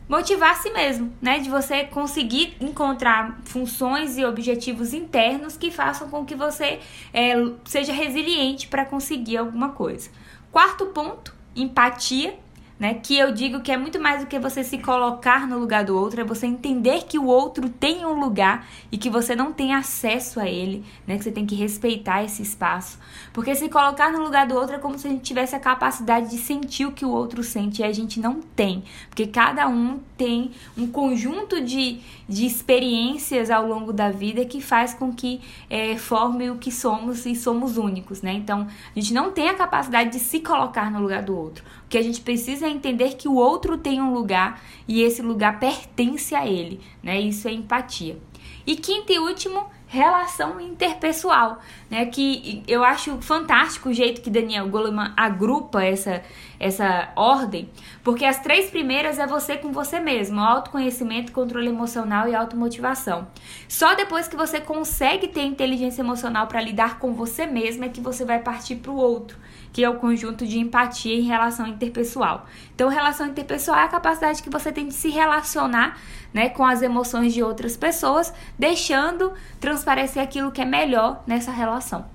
motivar 0.08 0.52
a 0.52 0.56
si 0.56 0.70
mesmo, 0.70 1.12
né? 1.20 1.40
De 1.40 1.50
você 1.50 1.86
conseguir 1.86 2.56
encontrar 2.62 3.40
funções 3.46 4.20
e 4.20 4.24
objetivos 4.24 4.94
internos 4.94 5.58
que 5.58 5.72
façam 5.72 6.10
com 6.10 6.24
que 6.24 6.36
você 6.36 6.80
é, 7.12 7.34
seja 7.66 7.92
resiliente 7.92 8.68
para 8.68 8.86
conseguir 8.86 9.38
alguma 9.38 9.70
coisa. 9.70 10.12
Quarto 10.52 10.86
ponto, 10.88 11.34
empatia 11.56 12.36
né? 12.84 12.96
Que 12.96 13.18
eu 13.18 13.32
digo 13.32 13.62
que 13.62 13.72
é 13.72 13.78
muito 13.78 13.98
mais 13.98 14.20
do 14.20 14.28
que 14.28 14.38
você 14.38 14.62
se 14.62 14.78
colocar 14.78 15.48
no 15.48 15.58
lugar 15.58 15.86
do 15.86 15.98
outro, 15.98 16.20
é 16.20 16.24
você 16.26 16.46
entender 16.46 17.06
que 17.06 17.18
o 17.18 17.26
outro 17.26 17.70
tem 17.70 18.06
um 18.06 18.20
lugar 18.20 18.68
e 18.92 18.98
que 18.98 19.10
você 19.10 19.34
não 19.34 19.54
tem 19.54 19.74
acesso 19.74 20.38
a 20.38 20.50
ele, 20.50 20.84
né? 21.08 21.18
Que 21.18 21.24
você 21.24 21.32
tem 21.32 21.46
que 21.46 21.56
respeitar 21.56 22.26
esse 22.26 22.42
espaço. 22.42 23.00
Porque 23.32 23.56
se 23.56 23.70
colocar 23.70 24.12
no 24.12 24.22
lugar 24.22 24.46
do 24.46 24.56
outro 24.56 24.76
é 24.76 24.80
como 24.80 25.00
se 25.00 25.08
a 25.08 25.12
gente 25.12 25.24
tivesse 25.24 25.56
a 25.56 25.62
capacidade 25.62 26.30
de 26.30 26.38
sentir 26.38 26.86
o 26.86 26.92
que 26.92 27.06
o 27.06 27.10
outro 27.10 27.42
sente 27.42 27.82
e 27.82 27.86
a 27.86 27.94
gente 27.94 28.20
não 28.20 28.42
tem. 28.42 28.84
Porque 29.08 29.28
cada 29.28 29.66
um 29.70 30.02
tem 30.18 30.52
um 30.78 30.86
conjunto 30.86 31.62
de, 31.62 32.02
de 32.28 32.46
experiências 32.46 33.50
ao 33.50 33.66
longo 33.66 33.94
da 33.94 34.12
vida 34.12 34.44
que 34.44 34.60
faz 34.60 34.94
com 34.94 35.14
que 35.14 35.40
é, 35.70 35.96
forme 35.96 36.50
o 36.50 36.58
que 36.58 36.70
somos 36.70 37.26
e 37.26 37.34
somos 37.34 37.78
únicos, 37.78 38.22
né? 38.22 38.34
Então, 38.34 38.68
a 38.94 39.00
gente 39.00 39.14
não 39.14 39.32
tem 39.32 39.48
a 39.48 39.54
capacidade 39.54 40.10
de 40.10 40.20
se 40.20 40.42
colocar 40.42 40.92
no 40.92 41.00
lugar 41.00 41.24
do 41.24 41.38
outro 41.38 41.64
que 41.94 41.98
a 42.00 42.02
gente 42.02 42.22
precisa 42.22 42.68
entender 42.74 43.16
que 43.16 43.28
o 43.28 43.36
outro 43.36 43.78
tem 43.78 44.02
um 44.02 44.14
lugar 44.14 44.62
e 44.88 45.02
esse 45.02 45.22
lugar 45.22 45.60
pertence 45.60 46.36
a 46.36 46.46
ele, 46.46 46.82
né? 47.02 47.20
Isso 47.20 47.48
é 47.48 47.52
empatia. 47.52 48.18
E 48.66 48.76
quinto 48.76 49.12
e 49.12 49.20
último, 49.20 49.66
relação 49.94 50.60
interpessoal, 50.60 51.60
né? 51.88 52.08
Que 52.08 52.64
eu 52.68 52.84
acho 52.84 53.22
fantástico 53.22 53.90
o 53.90 53.94
jeito 53.94 54.22
que 54.22 54.30
Daniel 54.30 54.68
Goleman 54.68 55.14
agrupa 55.16 55.84
essa, 55.84 56.24
essa 56.60 57.12
ordem, 57.16 57.70
porque 58.04 58.26
as 58.26 58.40
três 58.40 58.72
primeiras 58.72 59.20
é 59.20 59.28
você 59.28 59.56
com 59.56 59.72
você 59.72 60.00
mesmo, 60.00 60.40
autoconhecimento, 60.40 61.32
controle 61.32 61.68
emocional 61.68 62.28
e 62.28 62.34
automotivação. 62.34 63.28
Só 63.68 63.94
depois 63.94 64.28
que 64.28 64.36
você 64.36 64.60
consegue 64.60 65.28
ter 65.28 65.44
inteligência 65.44 66.02
emocional 66.02 66.48
para 66.48 66.60
lidar 66.60 66.98
com 66.98 67.14
você 67.14 67.46
mesmo 67.46 67.86
é 67.86 67.90
que 67.90 68.02
você 68.02 68.26
vai 68.26 68.40
partir 68.40 68.78
para 68.78 68.92
o 68.92 68.98
outro 68.98 69.38
que 69.74 69.84
é 69.84 69.90
o 69.90 69.96
conjunto 69.96 70.46
de 70.46 70.60
empatia 70.60 71.16
e 71.16 71.22
relação 71.22 71.66
interpessoal. 71.66 72.46
Então, 72.76 72.88
relação 72.88 73.26
interpessoal 73.28 73.80
é 73.80 73.84
a 73.84 73.88
capacidade 73.88 74.44
que 74.44 74.50
você 74.50 74.72
tem 74.72 74.88
de 74.88 74.94
se 74.94 75.10
relacionar 75.10 76.00
né, 76.32 76.50
com 76.50 76.64
as 76.64 76.84
emoções 76.84 77.34
de 77.34 77.42
outras 77.42 77.76
pessoas, 77.76 78.32
deixando 78.58 79.34
transparecer 79.60 80.22
aquilo 80.22 80.52
que 80.52 80.62
é 80.62 80.66
melhor 80.66 81.24
nessa 81.26 81.52
relação. 81.52 82.06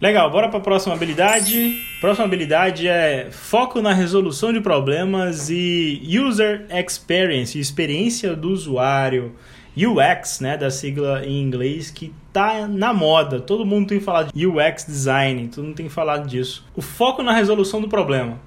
Legal, 0.00 0.30
bora 0.30 0.48
para 0.48 0.58
a 0.58 0.62
próxima 0.62 0.94
habilidade. 0.94 1.78
Próxima 2.00 2.24
habilidade 2.24 2.88
é 2.88 3.28
foco 3.30 3.82
na 3.82 3.92
resolução 3.92 4.50
de 4.50 4.60
problemas 4.60 5.50
e 5.50 6.00
user 6.18 6.66
experience, 6.70 7.58
experiência 7.58 8.34
do 8.34 8.50
usuário. 8.50 9.34
UX, 9.76 10.40
né, 10.40 10.56
da 10.56 10.70
sigla 10.70 11.24
em 11.24 11.40
inglês, 11.40 11.90
que 11.90 12.12
tá 12.32 12.66
na 12.66 12.92
moda. 12.92 13.40
Todo 13.40 13.66
mundo 13.66 13.88
tem 13.88 14.00
falado 14.00 14.32
de 14.32 14.46
UX 14.46 14.84
design, 14.86 15.48
todo 15.48 15.64
mundo 15.64 15.76
tem 15.76 15.88
falado 15.88 16.28
disso. 16.28 16.66
O 16.74 16.82
foco 16.82 17.22
na 17.22 17.32
resolução 17.32 17.80
do 17.80 17.88
problema. 17.88 18.38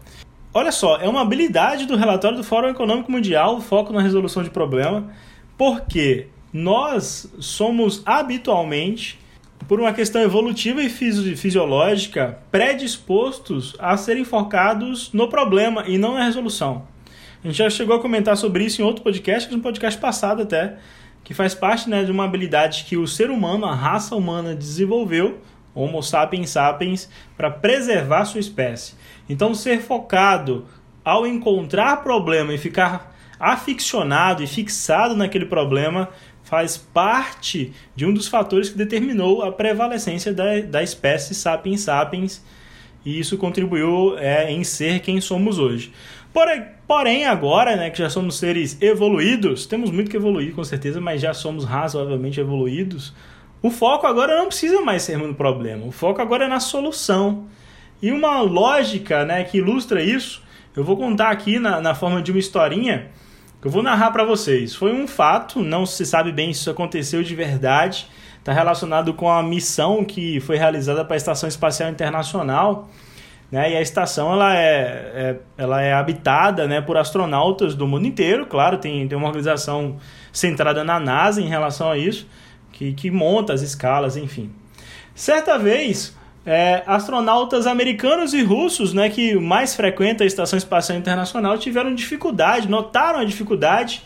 Olha 0.54 0.72
só, 0.72 0.98
é 0.98 1.10
uma 1.10 1.22
habilidade 1.22 1.86
do 1.86 1.96
relatório 1.96 2.38
do 2.38 2.44
Fórum 2.44 2.70
Econômico 2.70 3.12
Mundial, 3.12 3.58
o 3.58 3.62
foco 3.62 3.92
na 3.92 4.02
resolução 4.02 4.44
de 4.44 4.52
problema, 4.52 5.10
porque 5.58 6.28
nós 6.54 7.28
somos 7.40 8.04
habitualmente, 8.06 9.20
por 9.68 9.80
uma 9.80 9.94
questão 9.94 10.22
evolutiva 10.22 10.84
e 10.84 10.90
fisiológica, 10.90 12.38
predispostos 12.52 13.76
a 13.80 13.98
serem 13.98 14.24
focados 14.24 15.12
no 15.14 15.28
problema 15.28 15.86
e 15.88 15.98
não 15.98 16.14
na 16.14 16.24
resolução. 16.24 16.86
A 17.44 17.48
gente 17.48 17.58
já 17.58 17.70
chegou 17.70 17.96
a 17.96 18.00
comentar 18.00 18.38
sobre 18.38 18.64
isso 18.64 18.82
em 18.82 18.86
outro 18.86 19.04
podcast, 19.04 19.52
no 19.52 19.62
podcast 19.62 20.00
passado 20.00 20.44
até, 20.44 20.78
que 21.24 21.34
faz 21.34 21.56
parte 21.56 21.90
né, 21.90 22.04
de 22.04 22.12
uma 22.12 22.26
habilidade 22.26 22.84
que 22.84 22.98
o 22.98 23.08
ser 23.08 23.30
humano, 23.30 23.66
a 23.66 23.74
raça 23.74 24.16
humana, 24.16 24.56
desenvolveu, 24.56 25.42
Homo 25.76 26.04
sapiens 26.04 26.52
sapiens, 26.52 27.10
para 27.36 27.50
preservar 27.50 28.26
sua 28.26 28.40
espécie. 28.40 28.94
Então, 29.28 29.56
ser 29.56 29.82
focado 29.82 30.66
ao 31.04 31.26
encontrar 31.26 32.04
problema 32.04 32.54
e 32.54 32.58
ficar 32.58 33.16
aficionado 33.40 34.44
e 34.44 34.48
fixado 34.48 35.16
naquele 35.16 35.46
problema 35.46 36.10
faz 36.44 36.78
parte 36.78 37.74
de 37.96 38.06
um 38.06 38.14
dos 38.14 38.28
fatores 38.28 38.70
que 38.70 38.78
determinou 38.78 39.44
a 39.44 39.52
prevalecência 39.52 40.34
da, 40.34 40.60
da 40.62 40.84
espécie 40.84 41.34
sapiens 41.34 41.82
sapiens 41.82 42.44
e 43.06 43.20
isso 43.20 43.38
contribuiu 43.38 44.18
é, 44.18 44.52
em 44.52 44.64
ser 44.64 45.00
quem 45.00 45.20
somos 45.20 45.60
hoje. 45.60 45.92
Porém, 46.34 46.66
porém, 46.88 47.26
agora, 47.26 47.76
né, 47.76 47.92
que 47.92 48.00
já 48.00 48.10
somos 48.10 48.40
seres 48.40 48.82
evoluídos, 48.82 49.68
temos 49.68 49.92
muito 49.92 50.10
que 50.10 50.18
evoluir 50.18 50.56
com 50.56 50.64
certeza, 50.64 51.00
mas 51.00 51.22
já 51.22 51.32
somos 51.32 51.64
razoavelmente 51.64 52.40
evoluídos. 52.40 53.14
O 53.62 53.70
foco 53.70 54.08
agora 54.08 54.36
não 54.36 54.48
precisa 54.48 54.82
mais 54.82 55.04
ser 55.04 55.18
no 55.18 55.34
problema, 55.36 55.86
o 55.86 55.92
foco 55.92 56.22
agora 56.22 56.46
é 56.46 56.48
na 56.48 56.60
solução. 56.60 57.46
E 58.02 58.12
uma 58.12 58.42
lógica 58.42 59.24
né, 59.24 59.44
que 59.44 59.60
ilustra 59.60 60.02
isso, 60.02 60.44
eu 60.76 60.84
vou 60.84 60.98
contar 60.98 61.30
aqui 61.30 61.60
na, 61.60 61.80
na 61.80 61.94
forma 61.94 62.22
de 62.22 62.32
uma 62.32 62.40
historinha 62.40 63.12
que 63.62 63.68
eu 63.68 63.72
vou 63.72 63.84
narrar 63.84 64.12
para 64.12 64.26
vocês. 64.26 64.76
Foi 64.76 64.92
um 64.92 65.08
fato, 65.08 65.62
não 65.62 65.86
se 65.86 66.06
sabe 66.06 66.32
bem 66.32 66.52
se 66.52 66.62
isso 66.62 66.70
aconteceu 66.72 67.22
de 67.22 67.36
verdade, 67.36 68.08
está 68.40 68.52
relacionado 68.52 69.14
com 69.14 69.30
a 69.30 69.42
missão 69.42 70.04
que 70.04 70.40
foi 70.42 70.58
realizada 70.58 71.06
para 71.06 71.16
a 71.16 71.18
Estação 71.18 71.48
Espacial 71.48 71.90
Internacional 71.90 72.90
né? 73.54 73.72
E 73.72 73.78
a 73.78 73.82
estação 73.84 74.34
ela 74.34 74.58
é, 74.58 75.12
é, 75.14 75.36
ela 75.60 75.80
é 75.80 75.94
habitada 75.94 76.68
né, 76.68 76.82
por 76.82 76.98
astronautas 76.98 77.76
do 77.76 77.86
mundo 77.86 78.08
inteiro, 78.08 78.48
claro, 78.48 78.80
tem, 78.80 79.08
tem 79.08 79.16
uma 79.16 79.28
organização 79.28 79.98
centrada 80.32 80.84
na 80.84 81.00
NASA 81.00 81.40
em 81.40 81.48
relação 81.48 81.92
a 81.92 81.96
isso, 81.96 82.28
que, 82.72 82.94
que 82.94 83.12
monta 83.12 83.54
as 83.54 83.62
escalas, 83.62 84.18
enfim. 84.18 84.50
Certa 85.14 85.60
vez, 85.60 86.18
é, 86.44 86.82
astronautas 86.88 87.68
americanos 87.68 88.34
e 88.34 88.42
russos, 88.42 88.92
né, 88.92 89.08
que 89.08 89.36
mais 89.36 89.76
frequentam 89.76 90.26
a 90.26 90.28
Estação 90.28 90.58
Espacial 90.58 90.98
Internacional, 90.98 91.56
tiveram 91.60 91.94
dificuldade, 91.94 92.68
notaram 92.68 93.20
a 93.20 93.24
dificuldade 93.24 94.02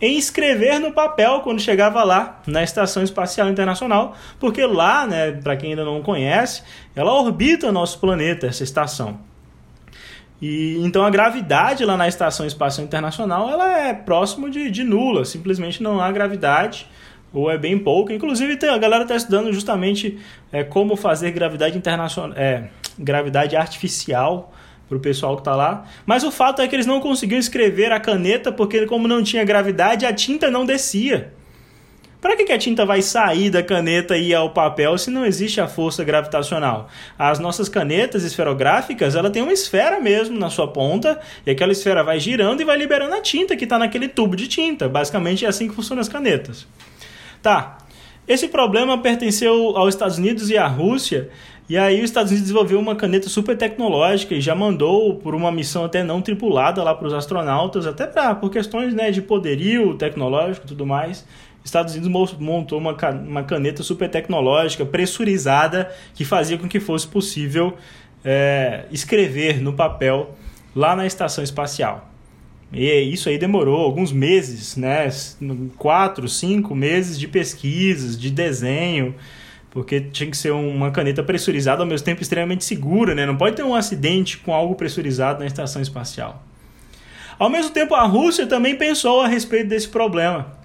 em 0.00 0.16
escrever 0.16 0.78
no 0.78 0.92
papel 0.92 1.40
quando 1.40 1.60
chegava 1.60 2.02
lá 2.02 2.40
na 2.46 2.62
Estação 2.62 3.02
Espacial 3.02 3.48
Internacional, 3.48 4.16
porque 4.38 4.64
lá, 4.64 5.06
né, 5.06 5.32
para 5.32 5.56
quem 5.56 5.70
ainda 5.70 5.84
não 5.84 6.02
conhece, 6.02 6.62
ela 6.96 7.12
orbita 7.12 7.68
o 7.68 7.72
nosso 7.72 7.98
planeta, 7.98 8.46
essa 8.46 8.64
estação. 8.64 9.18
E 10.40 10.78
então 10.78 11.04
a 11.04 11.10
gravidade 11.10 11.84
lá 11.84 11.96
na 11.96 12.08
Estação 12.08 12.46
Espacial 12.46 12.86
Internacional 12.86 13.50
ela 13.50 13.78
é 13.78 13.92
próximo 13.92 14.48
de, 14.48 14.70
de 14.70 14.82
nula, 14.82 15.24
simplesmente 15.24 15.82
não 15.82 16.00
há 16.00 16.10
gravidade 16.10 16.86
ou 17.32 17.50
é 17.50 17.58
bem 17.58 17.78
pouca. 17.78 18.14
Inclusive 18.14 18.58
a 18.66 18.78
galera 18.78 19.02
está 19.02 19.14
estudando 19.14 19.52
justamente 19.52 20.18
é, 20.50 20.64
como 20.64 20.96
fazer 20.96 21.30
gravidade 21.32 21.76
internacional, 21.76 22.36
é, 22.38 22.70
gravidade 22.98 23.54
artificial 23.54 24.52
para 24.90 24.98
o 24.98 25.00
pessoal 25.00 25.36
que 25.36 25.42
está 25.42 25.54
lá. 25.54 25.86
Mas 26.04 26.24
o 26.24 26.32
fato 26.32 26.60
é 26.60 26.66
que 26.66 26.74
eles 26.74 26.84
não 26.84 27.00
conseguiam 27.00 27.38
escrever 27.38 27.92
a 27.92 28.00
caneta 28.00 28.50
porque, 28.50 28.84
como 28.86 29.06
não 29.06 29.22
tinha 29.22 29.44
gravidade, 29.44 30.04
a 30.04 30.12
tinta 30.12 30.50
não 30.50 30.66
descia. 30.66 31.32
Para 32.20 32.36
que, 32.36 32.44
que 32.44 32.52
a 32.52 32.58
tinta 32.58 32.84
vai 32.84 33.00
sair 33.00 33.50
da 33.50 33.62
caneta 33.62 34.16
e 34.16 34.30
ir 34.30 34.34
ao 34.34 34.50
papel 34.50 34.98
se 34.98 35.10
não 35.10 35.24
existe 35.24 35.60
a 35.60 35.68
força 35.68 36.02
gravitacional? 36.02 36.88
As 37.16 37.38
nossas 37.38 37.68
canetas 37.68 38.24
esferográficas, 38.24 39.14
ela 39.14 39.30
tem 39.30 39.42
uma 39.42 39.52
esfera 39.52 40.00
mesmo 40.00 40.36
na 40.36 40.50
sua 40.50 40.66
ponta, 40.66 41.18
e 41.46 41.50
aquela 41.52 41.70
esfera 41.70 42.02
vai 42.02 42.18
girando 42.18 42.60
e 42.60 42.64
vai 42.64 42.76
liberando 42.76 43.14
a 43.14 43.22
tinta 43.22 43.56
que 43.56 43.64
está 43.64 43.78
naquele 43.78 44.08
tubo 44.08 44.34
de 44.34 44.48
tinta. 44.48 44.88
Basicamente 44.88 45.46
é 45.46 45.48
assim 45.48 45.68
que 45.68 45.74
funcionam 45.74 46.00
as 46.00 46.08
canetas. 46.08 46.66
Tá. 47.40 47.78
Esse 48.28 48.48
problema 48.48 48.98
pertenceu 48.98 49.76
aos 49.76 49.94
Estados 49.94 50.18
Unidos 50.18 50.50
e 50.50 50.58
à 50.58 50.66
Rússia 50.66 51.30
e 51.70 51.78
aí 51.78 51.98
os 51.98 52.10
Estados 52.10 52.32
Unidos 52.32 52.48
desenvolveu 52.48 52.80
uma 52.80 52.96
caneta 52.96 53.28
super 53.28 53.56
tecnológica 53.56 54.34
e 54.34 54.40
já 54.40 54.56
mandou 54.56 55.14
por 55.14 55.36
uma 55.36 55.52
missão 55.52 55.84
até 55.84 56.02
não 56.02 56.20
tripulada 56.20 56.82
lá 56.82 56.92
para 56.96 57.06
os 57.06 57.14
astronautas, 57.14 57.86
até 57.86 58.08
pra, 58.08 58.34
por 58.34 58.50
questões 58.50 58.92
né, 58.92 59.12
de 59.12 59.22
poderio 59.22 59.94
tecnológico 59.94 60.66
e 60.66 60.68
tudo 60.68 60.84
mais. 60.84 61.24
Estados 61.64 61.94
Unidos 61.94 62.36
montou 62.40 62.76
uma, 62.76 62.96
uma 63.24 63.44
caneta 63.44 63.84
super 63.84 64.10
tecnológica, 64.10 64.84
pressurizada, 64.84 65.88
que 66.12 66.24
fazia 66.24 66.58
com 66.58 66.66
que 66.66 66.80
fosse 66.80 67.06
possível 67.06 67.76
é, 68.24 68.86
escrever 68.90 69.62
no 69.62 69.72
papel 69.72 70.34
lá 70.74 70.96
na 70.96 71.06
estação 71.06 71.44
espacial. 71.44 72.10
E 72.72 72.84
isso 73.12 73.28
aí 73.28 73.38
demorou 73.38 73.80
alguns 73.80 74.10
meses, 74.10 74.76
né? 74.76 75.08
Quatro, 75.78 76.28
cinco 76.28 76.74
meses 76.74 77.16
de 77.16 77.28
pesquisas, 77.28 78.18
de 78.18 78.28
desenho, 78.28 79.14
porque 79.70 80.00
tinha 80.00 80.28
que 80.28 80.36
ser 80.36 80.50
uma 80.50 80.90
caneta 80.90 81.22
pressurizada 81.22 81.82
ao 81.82 81.86
mesmo 81.86 82.04
tempo 82.04 82.20
extremamente 82.20 82.64
segura, 82.64 83.14
né? 83.14 83.24
Não 83.24 83.36
pode 83.36 83.56
ter 83.56 83.62
um 83.62 83.74
acidente 83.74 84.38
com 84.38 84.52
algo 84.52 84.74
pressurizado 84.74 85.40
na 85.40 85.46
estação 85.46 85.80
espacial. 85.80 86.42
Ao 87.38 87.48
mesmo 87.48 87.70
tempo, 87.70 87.94
a 87.94 88.04
Rússia 88.04 88.46
também 88.46 88.76
pensou 88.76 89.22
a 89.22 89.28
respeito 89.28 89.68
desse 89.68 89.88
problema. 89.88 90.58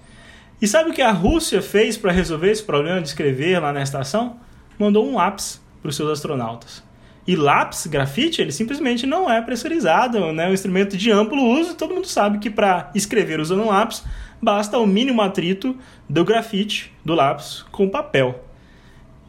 E 0.61 0.67
sabe 0.67 0.89
o 0.89 0.93
que 0.93 1.01
a 1.01 1.11
Rússia 1.11 1.61
fez 1.61 1.97
para 1.97 2.11
resolver 2.11 2.51
esse 2.51 2.63
problema 2.63 3.01
de 3.01 3.07
escrever 3.07 3.59
lá 3.59 3.71
na 3.71 3.81
estação? 3.81 4.37
Mandou 4.77 5.07
um 5.07 5.15
lápis 5.15 5.61
para 5.81 5.89
os 5.89 5.95
seus 5.95 6.09
astronautas. 6.09 6.83
E 7.27 7.35
lápis, 7.35 7.87
grafite, 7.87 8.41
ele 8.41 8.51
simplesmente 8.51 9.05
não 9.05 9.31
é 9.31 9.41
pressurizado, 9.41 10.31
né? 10.31 10.45
É 10.45 10.49
um 10.49 10.53
instrumento 10.53 10.95
de 10.95 11.11
amplo 11.11 11.41
uso. 11.41 11.75
Todo 11.75 11.93
mundo 11.93 12.07
sabe 12.07 12.39
que 12.39 12.49
para 12.49 12.91
escrever 12.93 13.39
usando 13.39 13.63
um 13.63 13.69
lápis, 13.69 14.03
basta 14.41 14.77
o 14.77 14.85
mínimo 14.85 15.21
atrito 15.21 15.75
do 16.09 16.23
grafite, 16.23 16.93
do 17.03 17.15
lápis, 17.15 17.63
com 17.71 17.89
papel. 17.89 18.44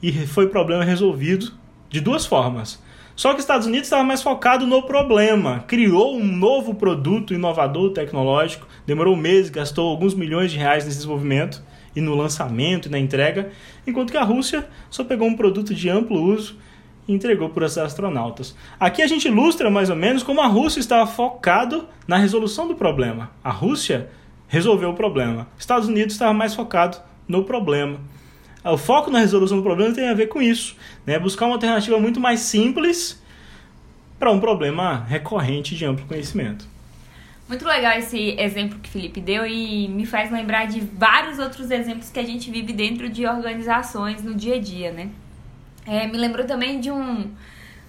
E 0.03 0.13
foi 0.27 0.49
problema 0.49 0.85
resolvido 0.85 1.53
de 1.89 2.01
duas 2.01 2.27
formas. 2.27 2.83
Só 3.17 3.31
que 3.31 3.37
os 3.37 3.45
Estados 3.45 3.67
Unidos 3.67 3.87
estava 3.87 4.05
mais 4.05 4.23
focado 4.23 4.67
no 4.67 4.83
problema, 4.83 5.65
criou 5.67 6.15
um 6.15 6.27
novo 6.27 6.75
produto 6.75 7.33
inovador 7.33 7.93
tecnológico, 7.93 8.69
demorou 8.87 9.17
meses, 9.17 9.49
gastou 9.49 9.89
alguns 9.89 10.15
milhões 10.15 10.53
de 10.53 10.59
reais 10.59 10.85
nesse 10.85 10.99
desenvolvimento 10.99 11.63
e 11.97 12.01
no 12.03 12.15
lançamento 12.15 12.87
e 12.87 12.91
na 12.91 12.99
entrega, 12.99 13.51
enquanto 13.87 14.11
que 14.11 14.19
a 14.19 14.23
Rússia 14.23 14.69
só 14.91 15.03
pegou 15.03 15.27
um 15.27 15.35
produto 15.35 15.75
de 15.75 15.89
amplo 15.89 16.21
uso 16.21 16.59
e 17.09 17.15
entregou 17.15 17.49
para 17.49 17.65
os 17.65 17.79
astronautas. 17.79 18.55
Aqui 18.79 19.01
a 19.01 19.07
gente 19.07 19.29
ilustra 19.29 19.71
mais 19.71 19.89
ou 19.89 19.97
menos 19.97 20.23
como 20.23 20.43
a 20.43 20.47
Rússia 20.47 20.81
estava 20.81 21.07
focado 21.07 21.89
na 22.07 22.19
resolução 22.19 22.69
do 22.69 22.75
problema. 22.75 23.31
A 23.43 23.51
Rússia 23.51 24.11
resolveu 24.47 24.91
o 24.91 24.95
problema. 24.95 25.49
Estados 25.59 25.89
Unidos 25.89 26.13
estava 26.13 26.35
mais 26.35 26.55
focado 26.55 26.99
no 27.27 27.45
problema. 27.45 27.99
O 28.67 28.77
foco 28.77 29.11
na 29.11 29.21
resolução 29.21 29.59
do 29.59 29.63
problema 29.63 29.95
tem 29.95 30.09
a 30.09 30.15
ver 30.15 30.27
com 30.27 30.43
isso, 30.43 30.77
né? 31.07 31.19
Buscar 31.19 31.47
uma 31.47 31.55
alternativa 31.55 31.99
muito 32.01 32.19
mais 32.19 32.41
simples 32.41 33.23
para 34.19 34.31
um 34.31 34.41
problema 34.41 35.05
recorrente 35.05 35.77
de 35.77 35.85
amplo 35.85 36.05
conhecimento. 36.07 36.67
Muito 37.49 37.65
legal 37.65 37.97
esse 37.97 38.35
exemplo 38.41 38.79
que 38.81 38.89
o 38.89 38.93
Felipe 38.93 39.21
deu 39.21 39.47
e 39.47 39.87
me 39.87 40.05
faz 40.05 40.33
lembrar 40.33 40.67
de 40.67 40.81
vários 40.81 41.39
outros 41.39 41.71
exemplos 41.71 42.11
que 42.11 42.19
a 42.19 42.25
gente 42.25 42.51
vive 42.51 42.73
dentro 42.73 43.09
de 43.09 43.25
organizações 43.25 44.21
no 44.25 44.35
dia 44.35 44.57
a 44.57 44.59
dia, 44.59 44.91
né? 44.91 45.11
É, 45.87 46.09
me 46.09 46.19
lembrou 46.19 46.45
também 46.45 46.81
de 46.81 46.91
um, 46.91 47.31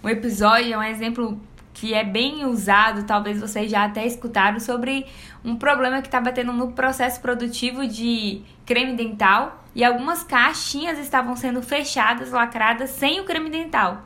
um 0.03 0.09
episódio, 0.09 0.77
um 0.77 0.83
exemplo 0.83 1.41
que 1.73 1.93
é 1.93 2.03
bem 2.03 2.45
usado, 2.45 3.03
talvez 3.03 3.39
vocês 3.39 3.69
já 3.69 3.83
até 3.83 4.05
escutaram, 4.05 4.59
sobre 4.59 5.07
um 5.43 5.55
problema 5.55 6.01
que 6.01 6.07
estava 6.07 6.31
tendo 6.31 6.53
no 6.53 6.71
processo 6.71 7.19
produtivo 7.19 7.87
de 7.87 8.41
creme 8.65 8.95
dental 8.95 9.63
e 9.77 9.83
algumas 9.83 10.23
caixinhas 10.23 10.97
estavam 10.97 11.35
sendo 11.35 11.61
fechadas, 11.61 12.31
lacradas, 12.31 12.89
sem 12.89 13.19
o 13.19 13.25
creme 13.25 13.51
dental. 13.51 14.01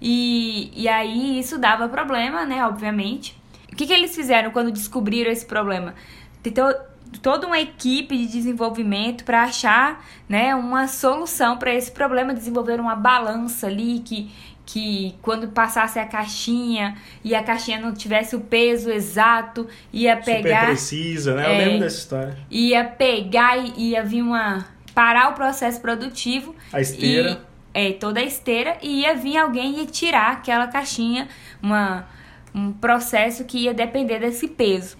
E, 0.00 0.70
e 0.72 0.88
aí 0.88 1.40
isso 1.40 1.58
dava 1.58 1.88
problema, 1.88 2.46
né? 2.46 2.64
Obviamente. 2.64 3.36
O 3.72 3.74
que, 3.74 3.88
que 3.88 3.92
eles 3.92 4.14
fizeram 4.14 4.52
quando 4.52 4.70
descobriram 4.70 5.28
esse 5.28 5.44
problema? 5.44 5.96
Tentou 6.44 6.72
toda 7.20 7.44
uma 7.48 7.58
equipe 7.58 8.16
de 8.16 8.26
desenvolvimento 8.28 9.24
para 9.24 9.42
achar 9.42 10.06
né, 10.28 10.54
uma 10.54 10.86
solução 10.86 11.58
para 11.58 11.74
esse 11.74 11.90
problema, 11.90 12.32
desenvolver 12.32 12.78
uma 12.78 12.94
balança 12.94 13.66
ali 13.66 13.98
que, 14.00 14.30
que 14.64 15.16
quando 15.20 15.48
passasse 15.48 15.98
a 15.98 16.06
caixinha 16.06 16.96
e 17.24 17.34
a 17.34 17.42
caixinha 17.42 17.80
não 17.80 17.92
tivesse 17.92 18.36
o 18.36 18.40
peso 18.40 18.88
exato, 18.90 19.66
ia 19.92 20.16
pegar. 20.16 20.60
Super 20.60 20.66
precisa, 20.66 21.34
né? 21.34 21.46
Eu 21.46 21.50
é, 21.50 21.58
lembro 21.58 21.80
dessa 21.80 21.98
história. 21.98 22.38
Ia 22.48 22.84
pegar 22.84 23.56
e 23.58 23.90
ia 23.90 24.04
vir 24.04 24.22
uma. 24.22 24.64
Parar 25.00 25.30
o 25.30 25.32
processo 25.32 25.80
produtivo. 25.80 26.54
A 26.70 26.78
esteira. 26.78 27.42
E, 27.74 27.88
é, 27.88 27.92
toda 27.94 28.20
a 28.20 28.22
esteira, 28.22 28.76
e 28.82 29.00
ia 29.00 29.14
vir 29.14 29.38
alguém 29.38 29.80
e 29.80 29.86
tirar 29.86 30.32
aquela 30.32 30.66
caixinha, 30.66 31.26
uma, 31.62 32.06
um 32.54 32.70
processo 32.70 33.46
que 33.46 33.60
ia 33.60 33.72
depender 33.72 34.18
desse 34.18 34.46
peso. 34.46 34.98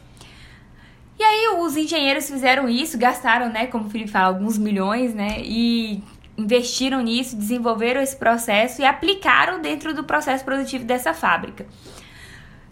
E 1.19 1.23
aí 1.23 1.59
os 1.59 1.77
engenheiros 1.77 2.31
fizeram 2.31 2.67
isso, 2.67 2.97
gastaram, 2.97 3.51
né, 3.51 3.67
como 3.67 3.89
o 3.89 3.91
Felipe 3.91 4.11
fala, 4.11 4.29
alguns 4.29 4.57
milhões, 4.57 5.13
né, 5.13 5.37
e 5.41 6.03
investiram 6.35 7.03
nisso, 7.03 7.37
desenvolveram 7.37 8.01
esse 8.01 8.17
processo 8.17 8.81
e 8.81 8.87
aplicaram 8.87 9.61
dentro 9.61 9.93
do 9.93 10.03
processo 10.03 10.43
produtivo 10.43 10.83
dessa 10.83 11.13
fábrica. 11.13 11.67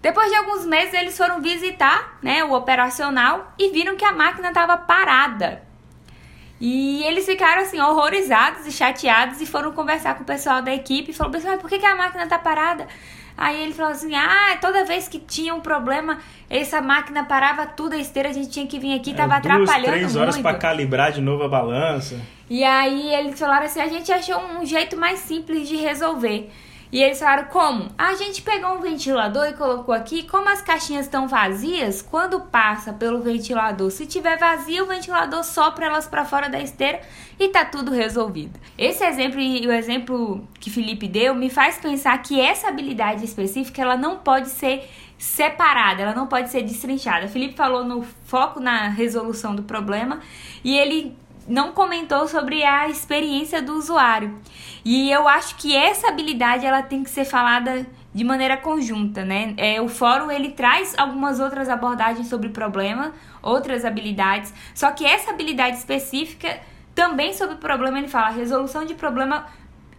Depois 0.00 0.30
de 0.30 0.36
alguns 0.36 0.64
meses, 0.64 0.94
eles 0.94 1.14
foram 1.14 1.42
visitar 1.42 2.18
né, 2.22 2.42
o 2.42 2.54
operacional 2.54 3.52
e 3.58 3.70
viram 3.70 3.98
que 3.98 4.04
a 4.06 4.12
máquina 4.12 4.48
estava 4.48 4.78
parada. 4.78 5.67
E 6.60 7.04
eles 7.04 7.24
ficaram 7.24 7.62
assim, 7.62 7.80
horrorizados 7.80 8.66
e 8.66 8.72
chateados 8.72 9.40
e 9.40 9.46
foram 9.46 9.72
conversar 9.72 10.16
com 10.16 10.22
o 10.22 10.26
pessoal 10.26 10.60
da 10.60 10.74
equipe 10.74 11.10
e 11.10 11.14
falaram, 11.14 11.32
pessoal, 11.32 11.58
por 11.58 11.70
que, 11.70 11.78
que 11.78 11.86
a 11.86 11.94
máquina 11.94 12.24
está 12.24 12.38
parada? 12.38 12.86
Aí 13.38 13.62
ele 13.62 13.72
falou 13.72 13.92
assim: 13.92 14.16
ah, 14.16 14.58
toda 14.60 14.84
vez 14.84 15.06
que 15.06 15.20
tinha 15.20 15.54
um 15.54 15.60
problema, 15.60 16.18
essa 16.50 16.80
máquina 16.80 17.22
parava 17.24 17.64
tudo, 17.64 17.92
a 17.92 17.96
esteira, 17.96 18.30
a 18.30 18.32
gente 18.32 18.50
tinha 18.50 18.66
que 18.66 18.80
vir 18.80 18.98
aqui, 18.98 19.14
tava 19.14 19.36
é, 19.36 19.40
duas, 19.40 19.54
atrapalhando 19.54 19.96
três 19.96 20.16
horas 20.16 20.38
para 20.38 20.58
calibrar 20.58 21.12
de 21.12 21.20
novo 21.20 21.44
a 21.44 21.48
balança. 21.48 22.20
E 22.50 22.64
aí 22.64 23.14
eles 23.14 23.38
falaram 23.38 23.66
assim: 23.66 23.80
a 23.80 23.86
gente 23.86 24.10
achou 24.10 24.40
um 24.40 24.66
jeito 24.66 24.96
mais 24.96 25.20
simples 25.20 25.68
de 25.68 25.76
resolver. 25.76 26.50
E 26.90 27.02
eles 27.02 27.18
falaram 27.18 27.44
como? 27.44 27.90
A 27.98 28.14
gente 28.14 28.40
pegou 28.40 28.74
um 28.74 28.80
ventilador 28.80 29.46
e 29.46 29.52
colocou 29.52 29.94
aqui, 29.94 30.22
como 30.22 30.48
as 30.48 30.62
caixinhas 30.62 31.04
estão 31.04 31.28
vazias, 31.28 32.00
quando 32.00 32.40
passa 32.40 32.92
pelo 32.92 33.20
ventilador, 33.20 33.90
se 33.90 34.06
tiver 34.06 34.38
vazio, 34.38 34.84
o 34.84 34.86
ventilador 34.86 35.44
sopra 35.44 35.86
elas 35.86 36.06
para 36.06 36.24
fora 36.24 36.48
da 36.48 36.60
esteira 36.60 37.00
e 37.38 37.48
tá 37.48 37.64
tudo 37.64 37.90
resolvido. 37.90 38.58
Esse 38.76 39.04
exemplo 39.04 39.38
e 39.38 39.66
o 39.66 39.72
exemplo 39.72 40.48
que 40.58 40.70
Felipe 40.70 41.06
deu 41.06 41.34
me 41.34 41.50
faz 41.50 41.76
pensar 41.76 42.16
que 42.22 42.40
essa 42.40 42.68
habilidade 42.68 43.24
específica 43.24 43.82
ela 43.82 43.96
não 43.96 44.18
pode 44.18 44.48
ser 44.48 44.88
separada, 45.18 46.02
ela 46.02 46.14
não 46.14 46.26
pode 46.26 46.48
ser 46.48 46.62
destrinchada. 46.62 47.28
Felipe 47.28 47.54
falou 47.54 47.84
no 47.84 48.02
foco 48.24 48.60
na 48.60 48.88
resolução 48.88 49.54
do 49.54 49.62
problema 49.62 50.20
e 50.64 50.76
ele 50.76 51.16
não 51.48 51.72
comentou 51.72 52.28
sobre 52.28 52.62
a 52.62 52.88
experiência 52.88 53.62
do 53.62 53.74
usuário. 53.74 54.38
E 54.84 55.10
eu 55.10 55.26
acho 55.26 55.56
que 55.56 55.74
essa 55.74 56.08
habilidade 56.08 56.66
ela 56.66 56.82
tem 56.82 57.02
que 57.02 57.10
ser 57.10 57.24
falada 57.24 57.86
de 58.14 58.24
maneira 58.24 58.56
conjunta, 58.56 59.24
né? 59.24 59.54
É, 59.56 59.80
o 59.80 59.88
fórum 59.88 60.30
ele 60.30 60.50
traz 60.50 60.94
algumas 60.98 61.40
outras 61.40 61.68
abordagens 61.68 62.26
sobre 62.28 62.48
o 62.48 62.50
problema, 62.50 63.12
outras 63.42 63.84
habilidades, 63.84 64.52
só 64.74 64.90
que 64.90 65.04
essa 65.04 65.30
habilidade 65.30 65.76
específica 65.76 66.60
também 66.94 67.32
sobre 67.32 67.54
o 67.54 67.58
problema 67.58 67.98
ele 67.98 68.08
fala 68.08 68.30
resolução 68.30 68.84
de 68.84 68.94
problema 68.94 69.46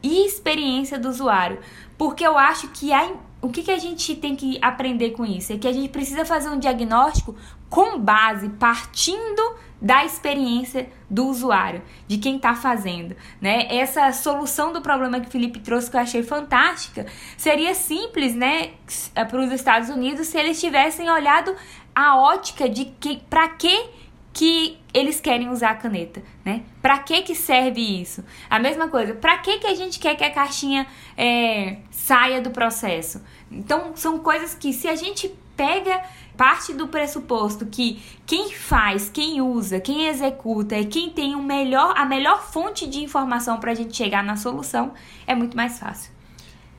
e 0.04 0.26
experiência 0.26 0.98
do 0.98 1.10
usuário, 1.10 1.60
porque 1.98 2.26
eu 2.26 2.38
acho 2.38 2.70
que 2.70 2.92
a, 2.92 3.12
o 3.42 3.50
que, 3.50 3.64
que 3.64 3.72
a 3.72 3.78
gente 3.78 4.16
tem 4.16 4.36
que 4.36 4.58
aprender 4.62 5.12
com 5.12 5.26
isso 5.26 5.54
é 5.54 5.58
que 5.58 5.68
a 5.68 5.74
gente 5.74 5.90
precisa 5.90 6.26
fazer 6.26 6.50
um 6.50 6.60
diagnóstico 6.60 7.36
com 7.70 8.00
base 8.00 8.50
partindo 8.50 9.56
da 9.82 10.04
experiência 10.04 10.89
do 11.10 11.28
usuário, 11.28 11.82
de 12.08 12.18
quem 12.18 12.36
está 12.36 12.54
fazendo, 12.54 13.15
né? 13.39 13.65
Essa 13.70 14.12
solução 14.12 14.74
do 14.74 14.82
problema 14.82 15.20
que 15.20 15.28
o 15.28 15.32
Felipe 15.32 15.60
trouxe 15.60 15.89
que 15.89 15.96
eu 15.96 16.02
achei 16.02 16.22
fantástica 16.22 17.06
seria 17.38 17.74
simples, 17.74 18.36
né, 18.36 18.72
para 19.15 19.39
os 19.39 19.52
Estados 19.52 19.89
Unidos 19.89 20.28
se 20.28 20.38
eles 20.38 20.60
tivessem 20.60 21.10
olhado 21.10 21.56
a 21.96 22.18
ótica 22.18 22.68
de 22.68 22.86
que 23.00 23.22
para 23.30 23.48
que 23.50 23.89
que 24.32 24.78
eles 24.94 25.20
querem 25.20 25.50
usar 25.50 25.72
a 25.72 25.76
caneta, 25.76 26.22
né? 26.46 26.62
Para 26.82 27.00
que 27.00 27.22
que 27.24 27.36
serve 27.36 27.82
isso? 27.82 28.24
A 28.50 28.60
mesma 28.60 28.88
coisa. 28.88 29.13
Para 29.13 29.38
que 29.39 29.58
que 29.58 29.68
a 29.68 29.76
gente 29.76 30.00
quer 30.00 30.15
que 30.15 30.24
a 30.24 30.32
caixinha 30.32 30.88
é, 31.18 31.78
saia 31.92 32.39
do 32.39 32.52
processo? 32.52 33.22
Então 33.52 33.94
são 33.96 34.20
coisas 34.20 34.54
que 34.54 34.72
se 34.72 34.88
a 34.88 34.96
gente 34.96 35.28
pega 35.58 36.02
parte 36.39 36.71
do 36.71 36.88
pressuposto 36.88 37.65
que 37.65 37.99
quem 38.25 38.54
faz, 38.54 39.10
quem 39.10 39.41
usa, 39.41 39.78
quem 39.78 40.08
executa 40.08 40.78
e 40.78 40.86
quem 40.86 41.10
tem 41.10 41.36
o 41.36 41.43
melhor, 41.43 41.93
a 41.97 42.06
melhor 42.06 42.41
fonte 42.41 42.88
de 42.88 43.04
informação 43.04 43.60
para 43.60 43.71
a 43.71 43.75
gente 43.75 43.93
chegar 43.93 44.23
na 44.23 44.38
solução, 44.38 44.93
é 45.28 45.36
muito 45.36 45.58
mais 45.58 45.78
fácil. 45.78 46.13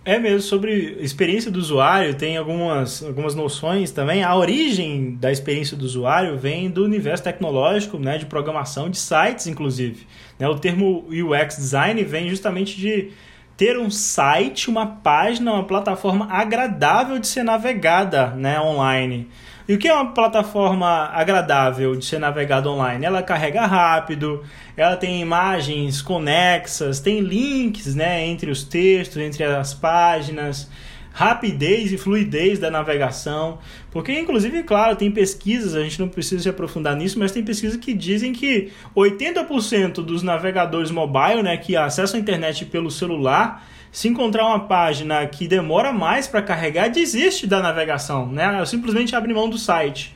É 0.03 0.19
mesmo, 0.19 0.41
sobre 0.41 0.97
experiência 1.01 1.51
do 1.51 1.59
usuário, 1.59 2.15
tem 2.15 2.39
algumas, 2.39 3.05
algumas 3.05 3.35
noções 3.35 3.91
também. 3.91 4.25
A 4.25 4.35
origem 4.35 5.17
da 5.17 5.31
experiência 5.31 5.77
do 5.77 5.85
usuário 5.85 6.39
vem 6.39 6.71
do 6.71 6.83
universo 6.83 7.23
tecnológico, 7.23 7.99
né, 7.99 8.17
de 8.17 8.25
programação 8.25 8.89
de 8.89 8.97
sites, 8.97 9.47
inclusive. 9.47 10.07
Né, 10.39 10.49
o 10.49 10.59
termo 10.59 11.05
UX 11.11 11.59
design 11.59 12.03
vem 12.03 12.31
justamente 12.31 12.79
de 12.79 13.11
ter 13.59 13.79
um 13.79 13.91
site, 13.91 14.71
uma 14.71 14.87
página, 14.87 15.53
uma 15.53 15.65
plataforma 15.65 16.27
agradável 16.31 17.19
de 17.19 17.27
ser 17.27 17.43
navegada 17.43 18.29
né, 18.29 18.59
online. 18.59 19.29
E 19.71 19.75
o 19.75 19.79
que 19.79 19.87
é 19.87 19.95
uma 19.95 20.11
plataforma 20.11 21.11
agradável 21.13 21.95
de 21.95 22.05
ser 22.05 22.19
navegada 22.19 22.69
online? 22.69 23.07
Ela 23.07 23.23
carrega 23.23 23.65
rápido, 23.67 24.43
ela 24.77 24.97
tem 24.97 25.21
imagens 25.21 26.03
conexas, 26.03 26.99
tem 26.99 27.21
links 27.21 27.95
né, 27.95 28.27
entre 28.27 28.51
os 28.51 28.65
textos, 28.65 29.19
entre 29.19 29.45
as 29.45 29.73
páginas 29.73 30.69
rapidez 31.13 31.93
e 31.93 31.97
fluidez 31.97 32.59
da 32.59 32.69
navegação. 32.69 33.61
Porque, 33.93 34.13
inclusive, 34.19 34.65
claro, 34.65 34.97
tem 34.97 35.09
pesquisas, 35.09 35.77
a 35.77 35.83
gente 35.85 36.01
não 36.01 36.09
precisa 36.09 36.43
se 36.43 36.49
aprofundar 36.49 36.97
nisso, 36.97 37.17
mas 37.17 37.31
tem 37.31 37.45
pesquisas 37.45 37.77
que 37.77 37.95
dizem 37.95 38.33
que 38.33 38.73
80% 38.97 40.03
dos 40.03 40.25
navegadores 40.25 40.91
mobile, 40.91 41.45
né, 41.45 41.57
que 41.57 41.77
acessam 41.77 42.19
a 42.19 42.21
internet 42.21 42.65
pelo 42.65 42.91
celular, 42.91 43.65
se 43.93 44.09
encontrar 44.09 44.47
uma 44.47 44.61
página 44.61 45.27
que 45.27 45.49
demora 45.49 45.93
mais 45.93 46.27
para 46.27 46.43
carregar, 46.43 46.89
desiste 46.89 47.47
da 47.47 47.61
navegação, 47.61 48.31
né? 48.31 48.65
simplesmente 48.65 49.17
abre 49.17 49.35
mão 49.35 49.49
do 49.49 49.59
site. 49.59 50.15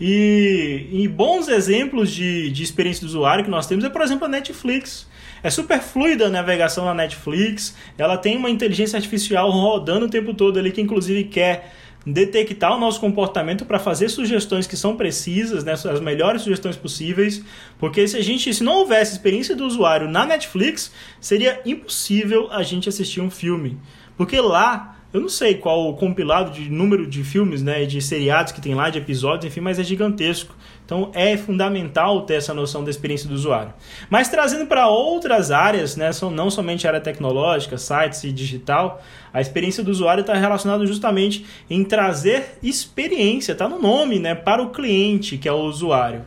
E, 0.00 0.86
e 0.92 1.08
bons 1.08 1.48
exemplos 1.48 2.12
de, 2.12 2.50
de 2.50 2.62
experiência 2.62 3.00
do 3.00 3.08
usuário 3.08 3.44
que 3.44 3.50
nós 3.50 3.66
temos 3.66 3.84
é, 3.84 3.88
por 3.88 4.00
exemplo, 4.00 4.26
a 4.26 4.28
Netflix. 4.28 5.08
É 5.42 5.50
super 5.50 5.80
fluida 5.80 6.26
a 6.26 6.30
navegação 6.30 6.84
na 6.84 6.94
Netflix, 6.94 7.76
ela 7.96 8.16
tem 8.16 8.36
uma 8.36 8.50
inteligência 8.50 8.96
artificial 8.96 9.50
rodando 9.50 10.06
o 10.06 10.08
tempo 10.08 10.34
todo 10.34 10.58
ali 10.58 10.72
que 10.72 10.80
inclusive 10.80 11.24
quer 11.24 11.72
detectar 12.12 12.74
o 12.74 12.80
nosso 12.80 13.00
comportamento 13.00 13.64
para 13.64 13.78
fazer 13.78 14.08
sugestões 14.08 14.66
que 14.66 14.76
são 14.76 14.96
precisas, 14.96 15.62
né, 15.62 15.72
as 15.72 16.00
melhores 16.00 16.42
sugestões 16.42 16.76
possíveis, 16.76 17.42
porque 17.78 18.06
se 18.08 18.16
a 18.16 18.22
gente 18.22 18.52
se 18.52 18.64
não 18.64 18.78
houvesse 18.78 19.12
experiência 19.12 19.54
do 19.54 19.64
usuário 19.64 20.08
na 20.08 20.24
Netflix, 20.24 20.92
seria 21.20 21.60
impossível 21.66 22.48
a 22.50 22.62
gente 22.62 22.88
assistir 22.88 23.20
um 23.20 23.30
filme. 23.30 23.78
Porque 24.16 24.40
lá 24.40 24.97
eu 25.12 25.20
não 25.20 25.28
sei 25.28 25.54
qual 25.54 25.88
o 25.88 25.94
compilado 25.94 26.50
de 26.50 26.70
número 26.70 27.06
de 27.06 27.24
filmes, 27.24 27.62
né, 27.62 27.86
de 27.86 28.00
seriados 28.02 28.52
que 28.52 28.60
tem 28.60 28.74
lá, 28.74 28.90
de 28.90 28.98
episódios, 28.98 29.46
enfim, 29.46 29.60
mas 29.60 29.78
é 29.78 29.84
gigantesco. 29.84 30.54
Então 30.84 31.10
é 31.14 31.36
fundamental 31.36 32.22
ter 32.22 32.34
essa 32.34 32.52
noção 32.52 32.84
da 32.84 32.90
experiência 32.90 33.28
do 33.28 33.34
usuário. 33.34 33.72
Mas 34.10 34.28
trazendo 34.28 34.66
para 34.66 34.88
outras 34.88 35.50
áreas, 35.50 35.96
né, 35.96 36.10
não 36.32 36.50
somente 36.50 36.86
área 36.86 37.00
tecnológica, 37.00 37.78
sites 37.78 38.22
e 38.24 38.32
digital, 38.32 39.02
a 39.32 39.40
experiência 39.40 39.82
do 39.82 39.90
usuário 39.90 40.20
está 40.20 40.34
relacionada 40.34 40.84
justamente 40.86 41.44
em 41.70 41.84
trazer 41.84 42.58
experiência, 42.62 43.54
tá 43.54 43.68
no 43.68 43.80
nome, 43.80 44.18
né, 44.18 44.34
para 44.34 44.62
o 44.62 44.70
cliente, 44.70 45.38
que 45.38 45.48
é 45.48 45.52
o 45.52 45.62
usuário. 45.62 46.24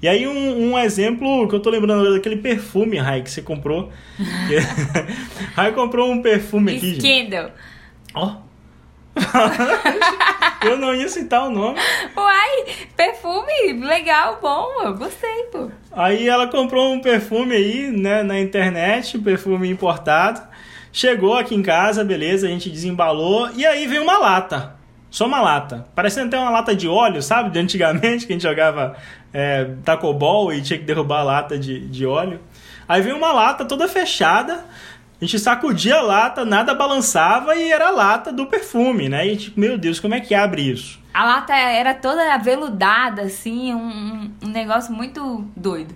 E 0.00 0.08
aí 0.08 0.26
um, 0.26 0.72
um, 0.72 0.78
exemplo 0.78 1.46
que 1.46 1.54
eu 1.54 1.60
tô 1.60 1.70
lembrando 1.70 2.12
daquele 2.12 2.36
perfume, 2.36 2.98
Rai, 2.98 3.22
que 3.22 3.30
você 3.30 3.40
comprou. 3.40 3.90
Rai 5.54 5.72
comprou 5.72 6.10
um 6.10 6.20
perfume 6.20 6.76
aqui. 6.76 7.00
Scandal. 7.00 7.52
Ó. 8.14 8.26
Oh. 8.26 8.52
eu 10.66 10.78
não 10.78 10.94
ia 10.94 11.08
citar 11.08 11.46
o 11.46 11.50
nome. 11.50 11.78
Uai, 12.16 12.64
perfume 12.96 13.72
legal, 13.74 14.38
bom, 14.40 14.68
eu 14.84 14.94
gostei, 14.94 15.44
pô. 15.52 15.70
Aí 15.92 16.28
ela 16.28 16.46
comprou 16.46 16.92
um 16.92 17.00
perfume 17.00 17.54
aí, 17.54 17.90
né, 17.90 18.22
na 18.22 18.40
internet, 18.40 19.18
um 19.18 19.22
perfume 19.22 19.68
importado. 19.68 20.40
Chegou 20.92 21.36
aqui 21.36 21.54
em 21.54 21.62
casa, 21.62 22.04
beleza, 22.04 22.46
a 22.46 22.50
gente 22.50 22.70
desembalou 22.70 23.50
e 23.54 23.66
aí 23.66 23.86
veio 23.86 24.02
uma 24.02 24.18
lata. 24.18 24.76
Só 25.10 25.26
uma 25.26 25.42
lata. 25.42 25.86
Parecendo 25.94 26.28
até 26.28 26.38
uma 26.38 26.50
lata 26.50 26.74
de 26.74 26.88
óleo, 26.88 27.22
sabe? 27.22 27.50
De 27.50 27.58
antigamente, 27.58 28.26
que 28.26 28.32
a 28.32 28.34
gente 28.34 28.42
jogava 28.42 28.96
é, 29.32 29.68
tacobol 29.84 30.52
e 30.52 30.62
tinha 30.62 30.78
que 30.78 30.86
derrubar 30.86 31.20
a 31.20 31.24
lata 31.24 31.58
de, 31.58 31.86
de 31.86 32.06
óleo. 32.06 32.40
Aí 32.88 33.02
veio 33.02 33.16
uma 33.16 33.32
lata 33.32 33.64
toda 33.64 33.86
fechada 33.88 34.64
a 35.22 35.24
gente 35.24 35.38
sacudia 35.38 35.98
a 35.98 36.02
lata, 36.02 36.44
nada 36.44 36.74
balançava 36.74 37.54
e 37.54 37.70
era 37.70 37.86
a 37.86 37.90
lata 37.92 38.32
do 38.32 38.44
perfume, 38.44 39.08
né? 39.08 39.24
E 39.24 39.30
a 39.30 39.32
gente, 39.32 39.52
meu 39.56 39.78
Deus, 39.78 40.00
como 40.00 40.14
é 40.14 40.20
que 40.20 40.34
abre 40.34 40.62
isso? 40.68 40.98
A 41.14 41.24
lata 41.24 41.54
era 41.54 41.94
toda 41.94 42.34
aveludada, 42.34 43.22
assim, 43.22 43.72
um, 43.72 44.32
um 44.42 44.48
negócio 44.48 44.92
muito 44.92 45.48
doido. 45.56 45.94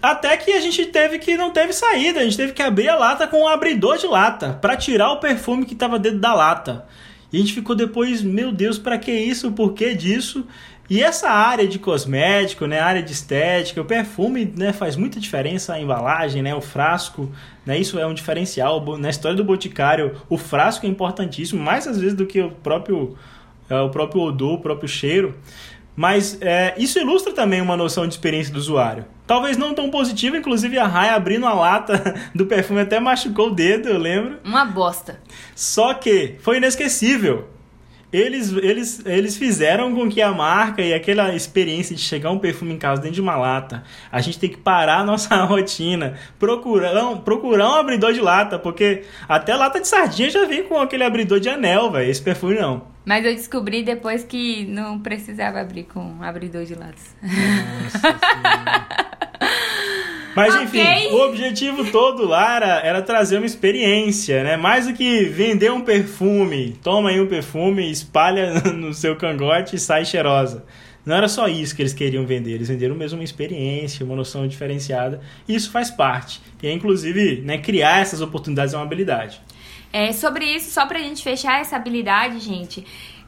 Até 0.00 0.36
que 0.36 0.52
a 0.52 0.60
gente 0.60 0.86
teve 0.86 1.18
que 1.18 1.36
não 1.36 1.50
teve 1.50 1.72
saída, 1.72 2.20
a 2.20 2.22
gente 2.22 2.36
teve 2.36 2.52
que 2.52 2.62
abrir 2.62 2.88
a 2.88 2.94
lata 2.94 3.26
com 3.26 3.42
um 3.42 3.48
abridor 3.48 3.98
de 3.98 4.06
lata 4.06 4.56
para 4.62 4.76
tirar 4.76 5.10
o 5.10 5.18
perfume 5.18 5.66
que 5.66 5.72
estava 5.74 5.98
dentro 5.98 6.20
da 6.20 6.32
lata. 6.32 6.86
E 7.32 7.36
a 7.38 7.40
gente 7.40 7.54
ficou 7.54 7.74
depois, 7.74 8.22
meu 8.22 8.52
Deus, 8.52 8.78
para 8.78 8.96
que 8.98 9.10
isso? 9.10 9.50
Por 9.50 9.72
que 9.72 9.96
disso? 9.96 10.46
E 10.88 11.02
essa 11.02 11.30
área 11.30 11.66
de 11.66 11.78
cosmético, 11.78 12.66
né, 12.66 12.78
área 12.78 13.02
de 13.02 13.12
estética, 13.12 13.80
o 13.80 13.84
perfume, 13.84 14.52
né, 14.56 14.72
faz 14.72 14.96
muita 14.96 15.18
diferença 15.18 15.74
a 15.74 15.80
embalagem, 15.80 16.42
né, 16.42 16.54
o 16.54 16.60
frasco, 16.60 17.30
né, 17.64 17.78
isso 17.78 17.98
é 17.98 18.06
um 18.06 18.12
diferencial 18.12 18.84
na 18.98 19.08
história 19.08 19.36
do 19.36 19.44
boticário. 19.44 20.20
O 20.28 20.36
frasco 20.36 20.84
é 20.84 20.88
importantíssimo, 20.88 21.62
mais 21.62 21.86
às 21.86 21.98
vezes 21.98 22.16
do 22.16 22.26
que 22.26 22.40
o 22.40 22.50
próprio 22.50 23.16
é, 23.68 23.80
o 23.80 23.88
próprio 23.88 24.22
odor, 24.22 24.54
o 24.54 24.60
próprio 24.60 24.88
cheiro. 24.88 25.34
Mas 25.96 26.38
é, 26.40 26.74
isso 26.76 26.98
ilustra 26.98 27.32
também 27.32 27.60
uma 27.60 27.76
noção 27.76 28.06
de 28.06 28.14
experiência 28.14 28.52
do 28.52 28.58
usuário. 28.58 29.06
Talvez 29.26 29.56
não 29.56 29.72
tão 29.72 29.90
positiva, 29.90 30.36
inclusive 30.36 30.76
a 30.76 30.86
Rai 30.86 31.08
abrindo 31.10 31.46
a 31.46 31.54
lata 31.54 32.14
do 32.34 32.46
perfume 32.46 32.80
até 32.80 32.98
machucou 32.98 33.48
o 33.48 33.54
dedo, 33.54 33.88
eu 33.88 33.98
lembro. 33.98 34.38
Uma 34.44 34.64
bosta. 34.64 35.20
Só 35.54 35.94
que 35.94 36.34
foi 36.40 36.56
inesquecível 36.56 37.48
eles, 38.16 38.52
eles, 38.52 39.02
eles 39.04 39.36
fizeram 39.36 39.92
com 39.92 40.08
que 40.08 40.22
a 40.22 40.30
marca 40.30 40.80
e 40.80 40.94
aquela 40.94 41.34
experiência 41.34 41.96
de 41.96 42.00
chegar 42.00 42.30
um 42.30 42.38
perfume 42.38 42.72
em 42.72 42.78
casa 42.78 43.02
dentro 43.02 43.16
de 43.16 43.20
uma 43.20 43.36
lata, 43.36 43.82
a 44.10 44.20
gente 44.20 44.38
tem 44.38 44.48
que 44.48 44.56
parar 44.56 45.00
a 45.00 45.04
nossa 45.04 45.34
rotina, 45.44 46.14
procurar, 46.38 47.16
procurar 47.24 47.70
um 47.70 47.74
abridor 47.74 48.12
de 48.12 48.20
lata, 48.20 48.56
porque 48.56 49.02
até 49.28 49.56
lata 49.56 49.80
de 49.80 49.88
sardinha 49.88 50.30
já 50.30 50.44
vem 50.46 50.62
com 50.62 50.78
aquele 50.78 51.02
abridor 51.02 51.40
de 51.40 51.48
anel, 51.48 51.90
velho. 51.90 52.08
Esse 52.08 52.22
perfume 52.22 52.54
não. 52.54 52.86
Mas 53.04 53.24
eu 53.24 53.34
descobri 53.34 53.82
depois 53.82 54.22
que 54.22 54.64
não 54.66 55.00
precisava 55.00 55.60
abrir 55.60 55.82
com 55.84 56.22
abridor 56.22 56.64
de 56.64 56.76
latas. 56.76 57.16
Nossa 57.20 58.14
Mas 60.34 60.54
enfim, 60.62 60.80
okay. 60.80 61.12
o 61.12 61.28
objetivo 61.28 61.90
todo 61.90 62.26
lá 62.26 62.56
era, 62.56 62.80
era, 62.80 63.02
trazer 63.02 63.36
uma 63.36 63.46
experiência, 63.46 64.42
né? 64.42 64.56
Mais 64.56 64.86
do 64.86 64.94
que 64.94 65.24
vender 65.24 65.70
um 65.70 65.80
perfume, 65.80 66.76
toma 66.82 67.10
aí 67.10 67.20
um 67.20 67.26
perfume, 67.26 67.90
espalha 67.90 68.54
no 68.72 68.92
seu 68.92 69.16
cangote 69.16 69.76
e 69.76 69.78
sai 69.78 70.04
cheirosa. 70.04 70.64
Não 71.04 71.14
era 71.14 71.28
só 71.28 71.46
isso 71.46 71.76
que 71.76 71.82
eles 71.82 71.92
queriam 71.92 72.24
vender, 72.24 72.52
eles 72.52 72.68
venderam 72.68 72.94
mesmo 72.94 73.18
uma 73.18 73.24
experiência, 73.24 74.04
uma 74.06 74.16
noção 74.16 74.48
diferenciada. 74.48 75.20
E 75.46 75.54
isso 75.54 75.70
faz 75.70 75.90
parte. 75.90 76.40
E 76.62 76.70
inclusive, 76.70 77.42
né, 77.42 77.58
criar 77.58 78.00
essas 78.00 78.22
oportunidades 78.22 78.72
é 78.72 78.76
uma 78.76 78.84
habilidade. 78.84 79.40
É, 79.92 80.12
sobre 80.12 80.46
isso, 80.46 80.70
só 80.70 80.86
pra 80.86 80.98
gente 80.98 81.22
fechar 81.22 81.60
essa 81.60 81.76
habilidade, 81.76 82.40
gente, 82.40 82.84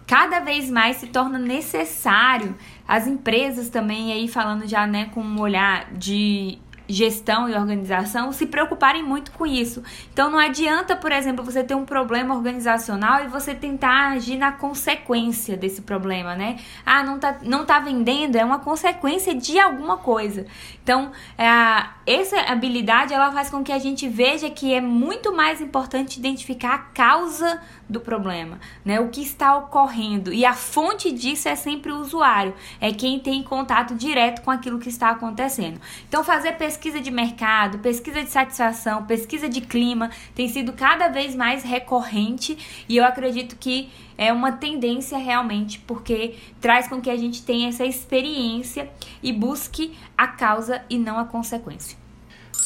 cada 0.07 0.41
vez 0.41 0.71
mais 0.71 0.97
se 0.97 1.09
torna 1.09 1.39
necessário 1.39 2.57
as 2.89 3.07
empresas 3.07 3.69
também 3.69 4.13
aí 4.13 4.27
falando 4.27 4.67
já, 4.67 4.87
né, 4.87 5.11
com 5.13 5.21
um 5.21 5.41
olhar 5.41 5.93
de 5.93 6.59
gestão 6.89 7.49
e 7.49 7.55
organização 7.55 8.33
se 8.33 8.47
preocuparem 8.47 9.03
muito 9.03 9.33
com 9.33 9.47
isso. 9.47 9.83
Então 10.13 10.31
não 10.31 10.39
adianta, 10.39 10.97
por 10.97 11.13
exemplo, 11.13 11.45
você 11.45 11.63
ter 11.63 11.75
um 11.75 11.85
problema 11.85 12.35
organizacional 12.35 13.25
e 13.25 13.29
você 13.29 13.55
tentar 13.55 14.13
agir 14.13 14.37
na 14.37 14.53
consequência 14.53 15.57
desse 15.57 15.83
problema, 15.83 16.35
né? 16.35 16.59
Ah, 16.85 17.03
não 17.03 17.19
tá, 17.19 17.37
não 17.43 17.65
tá 17.65 17.79
vendendo, 17.79 18.37
é 18.37 18.45
uma 18.45 18.59
consequência 18.59 19.35
de 19.35 19.59
alguma 19.59 19.99
coisa. 19.99 20.47
Então, 20.87 21.11
é, 21.37 21.85
essa 22.07 22.43
habilidade 22.43 23.13
ela 23.13 23.33
faz 23.33 23.51
com 23.51 23.65
que 23.65 23.73
a 23.73 23.79
gente 23.81 24.09
veja 24.09 24.49
que 24.49 24.73
é 24.73 24.81
muito 24.81 25.35
mais 25.35 25.61
importante 25.61 26.17
identificar 26.17 26.75
a 26.75 26.79
causa 26.79 27.61
do 27.89 27.99
problema, 27.99 28.61
né? 28.85 29.01
O 29.01 29.09
que 29.09 29.21
está 29.21 29.57
ocorrendo 29.57 30.33
e 30.33 30.45
a 30.45 30.53
fonte 30.53 31.11
disso 31.11 31.49
é 31.49 31.57
sempre 31.57 31.91
o 31.91 31.99
usuário, 31.99 32.55
é 32.81 32.93
quem 32.93 33.19
tem 33.19 33.43
contato 33.43 33.97
direto 33.97 34.43
com 34.43 34.51
aquilo 34.53 34.79
que 34.79 34.89
está 34.89 35.11
acontecendo. 35.11 35.81
Então, 36.09 36.23
fazer 36.23 36.53
pesquisa 36.53 37.01
de 37.01 37.11
mercado, 37.11 37.81
pesquisa 37.81 38.23
de 38.23 38.31
satisfação, 38.31 39.05
pesquisa 39.07 39.49
de 39.49 39.63
clima 39.63 40.13
tem 40.37 40.47
sido 40.49 40.73
cada 40.73 41.09
vez 41.09 41.35
mais 41.35 41.65
recorrente 41.65 42.85
e 42.89 42.97
eu 42.97 43.05
acredito 43.05 43.57
que 43.57 43.91
é 44.19 44.33
uma 44.33 44.53
tendência 44.53 45.19
realmente, 45.19 45.79
porque 45.87 46.35
traz 46.61 46.89
com 46.89 47.01
que 47.01 47.11
a 47.11 47.17
gente 47.17 47.43
tenha 47.43 47.69
essa 47.69 47.85
experiência 47.85 48.89
e 49.23 49.33
busque 49.33 49.93
a 50.17 50.27
causa 50.27 50.83
e 50.89 50.99
não 50.99 51.19
a 51.19 51.25
consequência. 51.25 51.97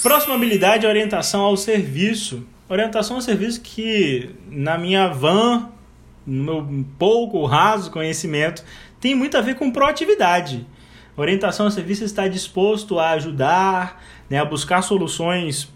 Próxima 0.03 0.35
habilidade 0.35 0.87
é 0.87 0.89
orientação 0.89 1.43
ao 1.43 1.57
serviço. 1.57 2.47
Orientação 2.69 3.17
ao 3.17 3.23
serviço 3.23 3.61
que, 3.61 4.31
na 4.49 4.79
minha 4.79 5.09
van, 5.09 5.69
no 6.27 6.63
meu 6.63 6.87
pouco 6.99 7.45
raso 7.45 7.91
conhecimento, 7.91 8.65
tem 9.01 9.15
muito 9.15 9.37
a 9.37 9.41
ver 9.41 9.57
com 9.57 9.71
proatividade. 9.71 10.67
Orientação 11.17 11.67
ao 11.67 11.73
serviço 11.73 12.05
está 12.05 12.29
disposto 12.29 12.99
a 12.99 13.11
ajudar, 13.11 14.03
né, 14.29 14.39
a 14.39 14.45
buscar 14.45 14.83
soluções 14.83 15.69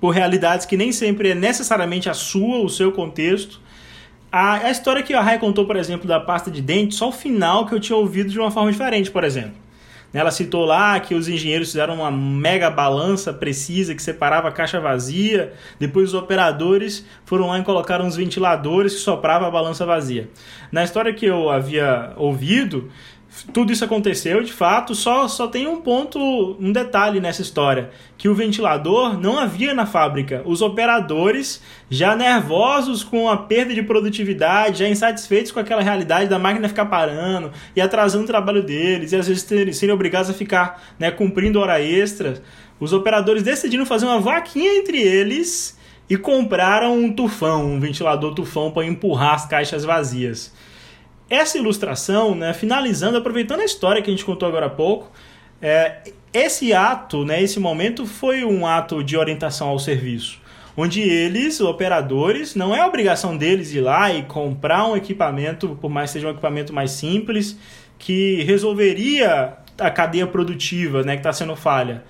por 0.00 0.10
realidades 0.10 0.66
que 0.66 0.76
nem 0.76 0.92
sempre 0.92 1.30
é 1.30 1.34
necessariamente 1.34 2.08
a 2.08 2.14
sua, 2.14 2.58
o 2.58 2.68
seu 2.68 2.92
contexto. 2.92 3.60
A, 4.30 4.66
a 4.66 4.70
história 4.70 5.02
que 5.02 5.14
a 5.14 5.20
Rai 5.20 5.38
contou, 5.38 5.66
por 5.66 5.76
exemplo, 5.76 6.06
da 6.06 6.20
pasta 6.20 6.50
de 6.50 6.60
dente, 6.60 6.94
só 6.94 7.08
o 7.08 7.12
final 7.12 7.66
que 7.66 7.74
eu 7.74 7.80
tinha 7.80 7.96
ouvido 7.96 8.30
de 8.30 8.38
uma 8.38 8.50
forma 8.50 8.70
diferente, 8.70 9.10
por 9.10 9.24
exemplo. 9.24 9.66
Ela 10.12 10.30
citou 10.30 10.64
lá 10.64 10.98
que 10.98 11.14
os 11.14 11.28
engenheiros 11.28 11.68
fizeram 11.68 11.96
uma 11.96 12.10
mega 12.10 12.70
balança 12.70 13.34
precisa 13.34 13.94
que 13.94 14.02
separava 14.02 14.48
a 14.48 14.52
caixa 14.52 14.80
vazia. 14.80 15.52
Depois 15.78 16.08
os 16.08 16.14
operadores 16.14 17.04
foram 17.24 17.48
lá 17.48 17.58
e 17.58 17.62
colocaram 17.62 18.06
uns 18.06 18.16
ventiladores 18.16 18.94
que 18.94 19.00
sopravam 19.00 19.46
a 19.46 19.50
balança 19.50 19.84
vazia. 19.84 20.30
Na 20.72 20.84
história 20.84 21.12
que 21.12 21.26
eu 21.26 21.50
havia 21.50 22.12
ouvido, 22.16 22.90
tudo 23.52 23.72
isso 23.72 23.84
aconteceu 23.84 24.42
de 24.42 24.52
fato, 24.52 24.94
só, 24.94 25.28
só 25.28 25.46
tem 25.46 25.66
um 25.66 25.80
ponto, 25.80 26.56
um 26.58 26.72
detalhe 26.72 27.20
nessa 27.20 27.42
história, 27.42 27.90
que 28.16 28.28
o 28.28 28.34
ventilador 28.34 29.18
não 29.20 29.38
havia 29.38 29.74
na 29.74 29.84
fábrica. 29.84 30.42
Os 30.44 30.62
operadores, 30.62 31.62
já 31.90 32.16
nervosos 32.16 33.04
com 33.04 33.28
a 33.28 33.36
perda 33.36 33.74
de 33.74 33.82
produtividade, 33.82 34.78
já 34.78 34.88
insatisfeitos 34.88 35.52
com 35.52 35.60
aquela 35.60 35.82
realidade 35.82 36.28
da 36.28 36.38
máquina 36.38 36.68
ficar 36.68 36.86
parando 36.86 37.52
e 37.74 37.80
atrasando 37.80 38.24
o 38.24 38.28
trabalho 38.28 38.62
deles, 38.62 39.12
e 39.12 39.16
às 39.16 39.28
vezes 39.28 39.42
serem 39.76 39.94
obrigados 39.94 40.30
a 40.30 40.34
ficar 40.34 40.82
né, 40.98 41.10
cumprindo 41.10 41.60
hora 41.60 41.80
extra, 41.80 42.42
os 42.80 42.92
operadores 42.92 43.42
decidiram 43.42 43.86
fazer 43.86 44.06
uma 44.06 44.20
vaquinha 44.20 44.78
entre 44.78 44.98
eles 44.98 45.78
e 46.08 46.16
compraram 46.16 46.98
um 46.98 47.12
tufão, 47.12 47.72
um 47.72 47.80
ventilador 47.80 48.34
tufão 48.34 48.70
para 48.70 48.86
empurrar 48.86 49.34
as 49.34 49.46
caixas 49.46 49.84
vazias. 49.84 50.52
Essa 51.28 51.58
ilustração, 51.58 52.34
né, 52.34 52.52
finalizando, 52.52 53.18
aproveitando 53.18 53.60
a 53.60 53.64
história 53.64 54.00
que 54.02 54.10
a 54.10 54.12
gente 54.12 54.24
contou 54.24 54.48
agora 54.48 54.66
há 54.66 54.70
pouco, 54.70 55.10
É, 55.58 56.02
esse 56.34 56.74
ato, 56.74 57.24
né, 57.24 57.42
esse 57.42 57.58
momento 57.58 58.04
foi 58.04 58.44
um 58.44 58.66
ato 58.66 59.02
de 59.02 59.16
orientação 59.16 59.68
ao 59.68 59.78
serviço, 59.78 60.38
onde 60.76 61.00
eles, 61.00 61.62
operadores, 61.62 62.54
não 62.54 62.76
é 62.76 62.84
obrigação 62.84 63.34
deles 63.38 63.72
ir 63.72 63.80
lá 63.80 64.12
e 64.12 64.22
comprar 64.24 64.86
um 64.86 64.94
equipamento, 64.94 65.78
por 65.80 65.88
mais 65.90 66.10
que 66.10 66.18
seja 66.18 66.26
um 66.28 66.32
equipamento 66.32 66.74
mais 66.74 66.90
simples, 66.90 67.56
que 67.98 68.42
resolveria 68.44 69.54
a 69.78 69.90
cadeia 69.90 70.26
produtiva, 70.26 71.02
né, 71.02 71.14
que 71.14 71.20
está 71.20 71.32
sendo 71.32 71.56
falha. 71.56 72.04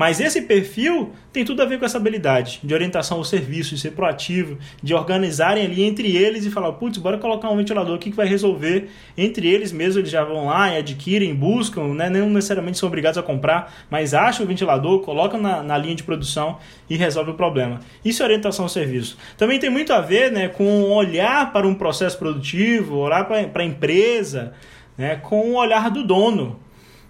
Mas 0.00 0.18
esse 0.18 0.40
perfil 0.40 1.12
tem 1.30 1.44
tudo 1.44 1.60
a 1.60 1.66
ver 1.66 1.78
com 1.78 1.84
essa 1.84 1.98
habilidade 1.98 2.58
de 2.64 2.72
orientação 2.72 3.18
ao 3.18 3.24
serviço, 3.24 3.74
de 3.74 3.80
ser 3.82 3.90
proativo, 3.90 4.56
de 4.82 4.94
organizarem 4.94 5.62
ali 5.62 5.82
entre 5.82 6.16
eles 6.16 6.46
e 6.46 6.50
falar, 6.50 6.72
putz, 6.72 6.96
bora 6.96 7.18
colocar 7.18 7.50
um 7.50 7.56
ventilador 7.58 7.96
aqui 7.96 8.10
que 8.10 8.16
vai 8.16 8.26
resolver 8.26 8.88
entre 9.14 9.46
eles 9.46 9.72
mesmo, 9.72 10.00
eles 10.00 10.10
já 10.10 10.24
vão 10.24 10.46
lá 10.46 10.72
e 10.72 10.78
adquirem, 10.78 11.34
buscam, 11.34 11.92
né? 11.92 12.08
não 12.08 12.30
necessariamente 12.30 12.78
são 12.78 12.86
obrigados 12.86 13.18
a 13.18 13.22
comprar, 13.22 13.74
mas 13.90 14.14
acham 14.14 14.46
o 14.46 14.48
ventilador, 14.48 15.00
colocam 15.00 15.38
na, 15.38 15.62
na 15.62 15.76
linha 15.76 15.94
de 15.94 16.02
produção 16.02 16.56
e 16.88 16.96
resolve 16.96 17.32
o 17.32 17.34
problema. 17.34 17.80
Isso 18.02 18.22
é 18.22 18.24
orientação 18.24 18.64
ao 18.64 18.70
serviço. 18.70 19.18
Também 19.36 19.58
tem 19.58 19.68
muito 19.68 19.92
a 19.92 20.00
ver 20.00 20.32
né, 20.32 20.48
com 20.48 20.84
olhar 20.84 21.52
para 21.52 21.68
um 21.68 21.74
processo 21.74 22.18
produtivo, 22.18 22.96
olhar 22.96 23.26
para 23.26 23.62
a 23.62 23.66
empresa, 23.66 24.54
né, 24.96 25.16
com 25.16 25.50
o 25.50 25.56
olhar 25.56 25.90
do 25.90 26.02
dono. 26.02 26.58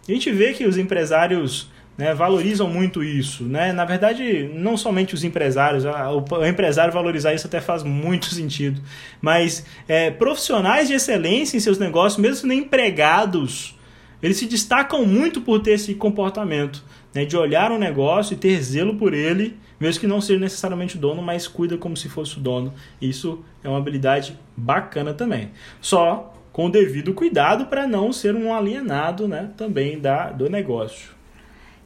A 0.09 0.13
gente 0.13 0.33
vê 0.33 0.53
que 0.55 0.67
os 0.67 0.77
empresários 0.77 1.71
né, 2.01 2.15
valorizam 2.15 2.67
muito 2.67 3.05
isso. 3.05 3.45
Né? 3.45 3.75
Na 3.75 3.85
verdade, 3.85 4.51
não 4.55 4.75
somente 4.75 5.15
os 5.15 5.23
empresários, 5.23 5.85
o 5.85 6.47
empresário 6.47 6.91
valorizar 6.91 7.35
isso 7.35 7.47
até 7.47 7.61
faz 7.61 7.83
muito 7.83 8.27
sentido, 8.35 8.81
mas 9.21 9.67
é, 9.87 10.11
profissionais 10.11 10.89
de 10.89 10.95
excelência 10.95 11.59
em 11.59 11.61
seus 11.61 11.79
negócios, 11.79 12.19
mesmo 12.19 12.49
nem 12.49 12.61
empregados, 12.61 13.79
eles 14.23 14.39
se 14.39 14.47
destacam 14.47 15.05
muito 15.05 15.43
por 15.43 15.61
ter 15.61 15.73
esse 15.73 15.95
comportamento 15.95 16.83
né, 17.15 17.27
de 17.27 17.37
olhar 17.37 17.71
um 17.71 17.79
negócio 17.79 18.33
e 18.33 18.37
ter 18.37 18.63
zelo 18.63 18.97
por 18.97 19.13
ele, 19.13 19.59
mesmo 19.79 20.01
que 20.01 20.07
não 20.07 20.23
seja 20.23 20.41
necessariamente 20.41 20.97
o 20.97 21.01
dono, 21.01 21.21
mas 21.21 21.47
cuida 21.47 21.77
como 21.77 21.99
se 21.99 22.09
fosse 22.09 22.39
o 22.39 22.41
dono. 22.41 22.73
Isso 23.01 23.45
é 23.63 23.69
uma 23.69 23.79
habilidade 23.79 24.39
bacana 24.57 25.13
também. 25.13 25.51
Só 25.83 26.35
com 26.51 26.67
o 26.67 26.71
devido 26.71 27.13
cuidado 27.13 27.67
para 27.67 27.87
não 27.87 28.11
ser 28.11 28.35
um 28.35 28.55
alienado 28.55 29.29
né, 29.29 29.51
também 29.57 29.99
da, 29.99 30.31
do 30.31 30.49
negócio. 30.49 31.20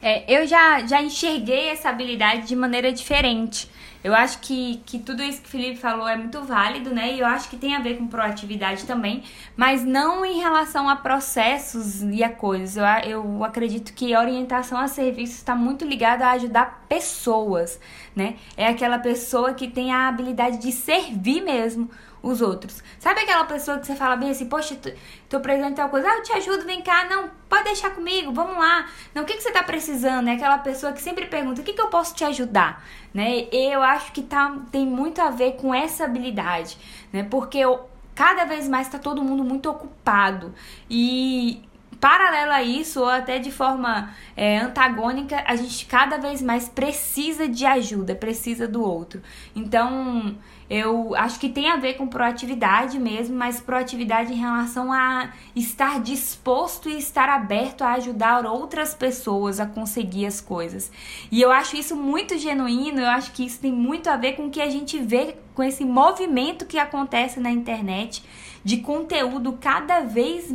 É, 0.05 0.23
eu 0.31 0.45
já, 0.45 0.85
já 0.85 1.01
enxerguei 1.01 1.69
essa 1.69 1.89
habilidade 1.89 2.47
de 2.47 2.55
maneira 2.55 2.91
diferente. 2.91 3.67
Eu 4.03 4.13
acho 4.13 4.37
que, 4.37 4.79
que 4.85 4.99
tudo 4.99 5.23
isso 5.23 5.41
que 5.41 5.47
o 5.47 5.49
Felipe 5.49 5.77
falou 5.77 6.07
é 6.07 6.15
muito 6.15 6.43
válido, 6.43 6.93
né? 6.93 7.13
E 7.13 7.21
eu 7.21 7.25
acho 7.25 7.49
que 7.49 7.57
tem 7.57 7.75
a 7.75 7.79
ver 7.79 7.97
com 7.97 8.05
proatividade 8.05 8.85
também, 8.85 9.23
mas 9.57 9.83
não 9.83 10.23
em 10.23 10.39
relação 10.39 10.87
a 10.87 10.95
processos 10.95 12.03
e 12.03 12.23
a 12.23 12.29
coisas. 12.29 12.77
Eu, 12.77 12.85
eu 13.09 13.43
acredito 13.43 13.95
que 13.95 14.15
orientação 14.15 14.77
a 14.77 14.87
serviços 14.87 15.37
está 15.37 15.55
muito 15.55 15.83
ligada 15.83 16.27
a 16.27 16.33
ajudar 16.33 16.85
pessoas, 16.87 17.79
né? 18.15 18.35
É 18.55 18.67
aquela 18.67 18.99
pessoa 18.99 19.55
que 19.55 19.67
tem 19.67 19.91
a 19.91 20.07
habilidade 20.07 20.59
de 20.59 20.71
servir 20.71 21.41
mesmo 21.41 21.89
os 22.25 22.41
outros. 22.41 22.83
Sabe 22.99 23.21
aquela 23.21 23.45
pessoa 23.45 23.77
que 23.77 23.85
você 23.85 23.95
fala 23.95 24.15
bem 24.15 24.31
assim, 24.31 24.47
poxa, 24.47 24.75
tô, 24.75 24.89
tô 25.29 25.39
precisando 25.39 25.69
de 25.69 25.75
tal 25.75 25.89
coisa, 25.89 26.09
ah, 26.09 26.15
eu 26.15 26.23
te 26.23 26.33
ajudo, 26.33 26.65
vem 26.65 26.81
cá, 26.81 27.05
não, 27.05 27.29
pode 27.47 27.65
deixar 27.65 27.91
comigo, 27.91 28.33
vamos 28.33 28.57
lá. 28.57 28.87
Não, 29.13 29.21
o 29.21 29.25
que, 29.25 29.35
que 29.35 29.43
você 29.43 29.51
tá 29.51 29.61
precisando? 29.61 30.27
É 30.27 30.33
aquela 30.33 30.57
pessoa 30.57 30.91
que 30.91 31.01
sempre 31.01 31.27
pergunta, 31.27 31.61
o 31.61 31.63
que, 31.63 31.73
que 31.73 31.81
eu 31.81 31.87
posso 31.87 32.15
te 32.15 32.23
ajudar? 32.23 32.83
Né? 33.13 33.47
Eu 33.51 33.81
acho 33.83 34.11
que 34.11 34.23
tá, 34.23 34.57
tem 34.71 34.87
muito 34.87 35.21
a 35.21 35.29
ver 35.29 35.53
com 35.53 35.73
essa 35.73 36.05
habilidade, 36.05 36.77
né? 37.13 37.23
Porque 37.29 37.59
eu, 37.59 37.87
cada 38.15 38.43
vez 38.43 38.67
mais 38.67 38.89
tá 38.89 38.97
todo 38.97 39.23
mundo 39.23 39.43
muito 39.43 39.69
ocupado. 39.69 40.53
E 40.89 41.63
paralelo 42.01 42.51
a 42.51 42.63
isso, 42.63 43.01
ou 43.01 43.09
até 43.09 43.39
de 43.39 43.51
forma 43.51 44.13
é, 44.35 44.59
antagônica, 44.59 45.43
a 45.45 45.55
gente 45.55 45.85
cada 45.85 46.17
vez 46.17 46.41
mais 46.41 46.67
precisa 46.67 47.47
de 47.47 47.65
ajuda, 47.65 48.15
precisa 48.15 48.67
do 48.67 48.83
outro. 48.83 49.21
Então, 49.55 50.35
eu 50.69 51.13
acho 51.15 51.39
que 51.39 51.47
tem 51.47 51.69
a 51.69 51.75
ver 51.75 51.93
com 51.93 52.07
proatividade 52.07 52.97
mesmo, 52.97 53.35
mas 53.35 53.59
proatividade 53.59 54.33
em 54.33 54.37
relação 54.37 54.91
a 54.91 55.31
estar 55.55 55.99
disposto 56.01 56.89
e 56.89 56.97
estar 56.97 57.29
aberto 57.29 57.83
a 57.83 57.93
ajudar 57.93 58.45
outras 58.45 58.93
pessoas 58.93 59.59
a 59.59 59.65
conseguir 59.67 60.25
as 60.25 60.41
coisas. 60.41 60.91
E 61.31 61.39
eu 61.39 61.51
acho 61.51 61.75
isso 61.75 61.95
muito 61.95 62.37
genuíno, 62.37 62.99
eu 62.99 63.09
acho 63.09 63.31
que 63.31 63.45
isso 63.45 63.59
tem 63.59 63.71
muito 63.71 64.09
a 64.09 64.17
ver 64.17 64.33
com 64.33 64.47
o 64.47 64.49
que 64.49 64.61
a 64.61 64.69
gente 64.69 64.97
vê 64.99 65.35
com 65.53 65.61
esse 65.61 65.85
movimento 65.85 66.65
que 66.65 66.79
acontece 66.79 67.39
na 67.39 67.51
internet 67.51 68.23
de 68.63 68.77
conteúdo 68.77 69.59
cada 69.61 69.99
vez 69.99 70.51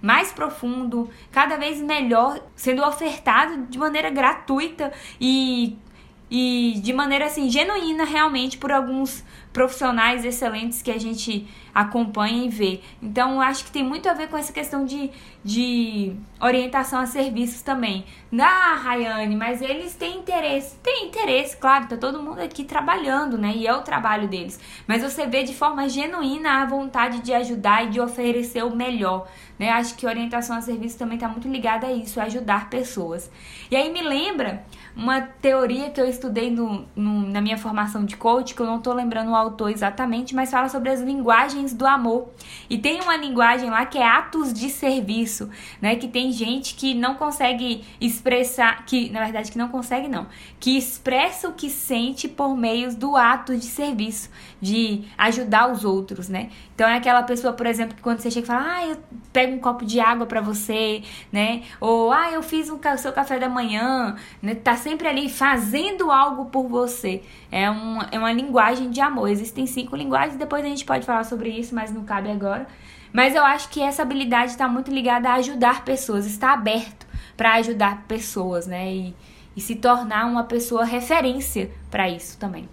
mais 0.00 0.30
profundo, 0.32 1.10
cada 1.32 1.56
vez 1.56 1.80
melhor, 1.80 2.40
sendo 2.54 2.84
ofertado 2.84 3.66
de 3.66 3.78
maneira 3.78 4.08
gratuita 4.10 4.92
e 5.20 5.76
e 6.34 6.80
de 6.80 6.94
maneira 6.94 7.26
assim 7.26 7.50
genuína 7.50 8.04
realmente 8.04 8.56
por 8.56 8.72
alguns 8.72 9.22
profissionais 9.52 10.24
excelentes 10.24 10.80
que 10.80 10.90
a 10.90 10.98
gente 10.98 11.46
acompanha 11.74 12.46
e 12.46 12.48
vê. 12.48 12.80
Então, 13.02 13.38
acho 13.38 13.66
que 13.66 13.70
tem 13.70 13.84
muito 13.84 14.08
a 14.08 14.14
ver 14.14 14.28
com 14.28 14.38
essa 14.38 14.50
questão 14.50 14.86
de, 14.86 15.10
de 15.44 16.14
orientação 16.40 17.00
a 17.00 17.06
serviços 17.06 17.60
também. 17.60 18.06
Ah, 18.40 18.80
Rayane, 18.82 19.36
mas 19.36 19.60
eles 19.60 19.94
têm 19.94 20.18
interesse. 20.18 20.76
Tem 20.82 21.06
interesse, 21.06 21.54
claro, 21.58 21.86
tá 21.86 21.98
todo 21.98 22.22
mundo 22.22 22.40
aqui 22.40 22.64
trabalhando, 22.64 23.36
né? 23.36 23.52
E 23.54 23.66
é 23.66 23.74
o 23.74 23.82
trabalho 23.82 24.26
deles. 24.26 24.58
Mas 24.86 25.02
você 25.02 25.26
vê 25.26 25.42
de 25.42 25.54
forma 25.54 25.86
genuína 25.86 26.62
a 26.62 26.66
vontade 26.66 27.20
de 27.20 27.34
ajudar 27.34 27.84
e 27.84 27.90
de 27.90 28.00
oferecer 28.00 28.64
o 28.64 28.74
melhor. 28.74 29.28
Né? 29.58 29.68
Acho 29.70 29.94
que 29.96 30.06
orientação 30.06 30.56
a 30.56 30.62
serviço 30.62 30.98
também 30.98 31.16
está 31.16 31.28
muito 31.28 31.46
ligada 31.46 31.86
a 31.86 31.92
isso, 31.92 32.18
ajudar 32.20 32.70
pessoas. 32.70 33.30
E 33.70 33.76
aí 33.76 33.92
me 33.92 34.02
lembra 34.02 34.64
uma 34.94 35.20
teoria 35.20 35.90
que 35.90 36.00
eu 36.00 36.06
estudei 36.06 36.50
no, 36.50 36.86
no, 36.94 37.22
na 37.28 37.40
minha 37.40 37.56
formação 37.56 38.04
de 38.04 38.16
coach, 38.16 38.54
que 38.54 38.60
eu 38.60 38.66
não 38.66 38.76
estou 38.76 38.92
lembrando 38.92 39.30
o 39.30 39.34
autor 39.34 39.70
exatamente, 39.70 40.34
mas 40.34 40.50
fala 40.50 40.68
sobre 40.68 40.90
as 40.90 41.00
linguagens 41.00 41.72
do 41.72 41.86
amor. 41.86 42.28
E 42.68 42.76
tem 42.76 43.00
uma 43.00 43.16
linguagem 43.16 43.70
lá 43.70 43.86
que 43.86 43.98
é 43.98 44.06
atos 44.06 44.52
de 44.52 44.68
serviço, 44.68 45.48
né? 45.80 45.96
Que 45.96 46.06
tem 46.08 46.30
gente 46.30 46.74
que 46.74 46.94
não 46.94 47.14
consegue 47.14 47.84
expressar, 48.00 48.84
que 48.84 49.10
na 49.10 49.20
verdade 49.20 49.50
que 49.50 49.58
não 49.58 49.68
consegue 49.68 50.08
não, 50.08 50.26
que 50.60 50.76
expressa 50.76 51.48
o 51.48 51.52
que 51.52 51.70
sente 51.70 52.28
por 52.28 52.56
meio 52.56 52.94
do 52.94 53.16
ato 53.16 53.56
de 53.56 53.64
serviço, 53.64 54.30
de 54.60 55.04
ajudar 55.16 55.72
os 55.72 55.84
outros, 55.84 56.28
né? 56.28 56.50
Então 56.74 56.88
é 56.88 56.96
aquela 56.96 57.22
pessoa, 57.22 57.52
por 57.52 57.66
exemplo, 57.66 57.94
que 57.94 58.02
quando 58.02 58.20
você 58.20 58.30
chega 58.30 58.44
e 58.44 58.46
fala, 58.46 58.74
ah, 58.74 58.86
eu 58.86 58.96
pego 59.32 59.54
um 59.54 59.58
copo 59.58 59.84
de 59.84 60.00
água 60.00 60.26
para 60.26 60.40
você, 60.40 61.02
né? 61.30 61.62
Ou 61.80 62.12
ah, 62.12 62.30
eu 62.32 62.42
fiz 62.42 62.68
o 62.68 62.78
seu 62.98 63.12
café 63.12 63.38
da 63.38 63.48
manhã, 63.48 64.16
né? 64.40 64.54
Tá 64.54 64.76
sempre 64.82 65.08
ali 65.08 65.28
fazendo 65.28 66.10
algo 66.10 66.46
por 66.46 66.68
você. 66.68 67.22
É, 67.50 67.70
um, 67.70 67.98
é 68.10 68.18
uma 68.18 68.32
linguagem 68.32 68.90
de 68.90 69.00
amor. 69.00 69.28
Existem 69.28 69.66
cinco 69.66 69.96
linguagens, 69.96 70.36
depois 70.36 70.64
a 70.64 70.68
gente 70.68 70.84
pode 70.84 71.06
falar 71.06 71.24
sobre 71.24 71.48
isso, 71.50 71.74
mas 71.74 71.92
não 71.92 72.04
cabe 72.04 72.30
agora. 72.30 72.66
Mas 73.12 73.34
eu 73.34 73.44
acho 73.44 73.68
que 73.68 73.80
essa 73.80 74.02
habilidade 74.02 74.52
está 74.52 74.66
muito 74.66 74.90
ligada 74.90 75.28
a 75.30 75.34
ajudar 75.34 75.84
pessoas, 75.84 76.26
está 76.26 76.52
aberto 76.52 77.06
para 77.36 77.54
ajudar 77.54 78.04
pessoas, 78.08 78.66
né? 78.66 78.92
E, 78.92 79.14
e 79.56 79.60
se 79.60 79.76
tornar 79.76 80.26
uma 80.26 80.44
pessoa 80.44 80.84
referência 80.84 81.70
para 81.90 82.08
isso 82.08 82.38
também. 82.38 82.68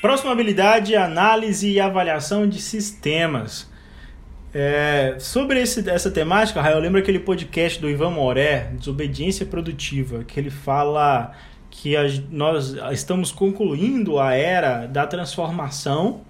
Próxima 0.00 0.32
habilidade: 0.32 0.96
análise 0.96 1.70
e 1.70 1.80
avaliação 1.80 2.48
de 2.48 2.60
sistemas. 2.60 3.68
É, 4.52 5.16
sobre 5.18 5.60
esse, 5.60 5.88
essa 5.90 6.10
temática, 6.10 6.60
eu 6.70 6.78
lembro 6.78 6.98
aquele 6.98 7.18
podcast 7.18 7.78
do 7.80 7.88
Ivan 7.88 8.10
Moré, 8.10 8.70
Desobediência 8.78 9.44
Produtiva, 9.44 10.24
que 10.24 10.40
ele 10.40 10.48
fala 10.48 11.32
que 11.70 11.94
a, 11.94 12.04
nós 12.30 12.74
estamos 12.90 13.30
concluindo 13.30 14.18
a 14.18 14.32
era 14.32 14.86
da 14.86 15.06
transformação, 15.06 16.22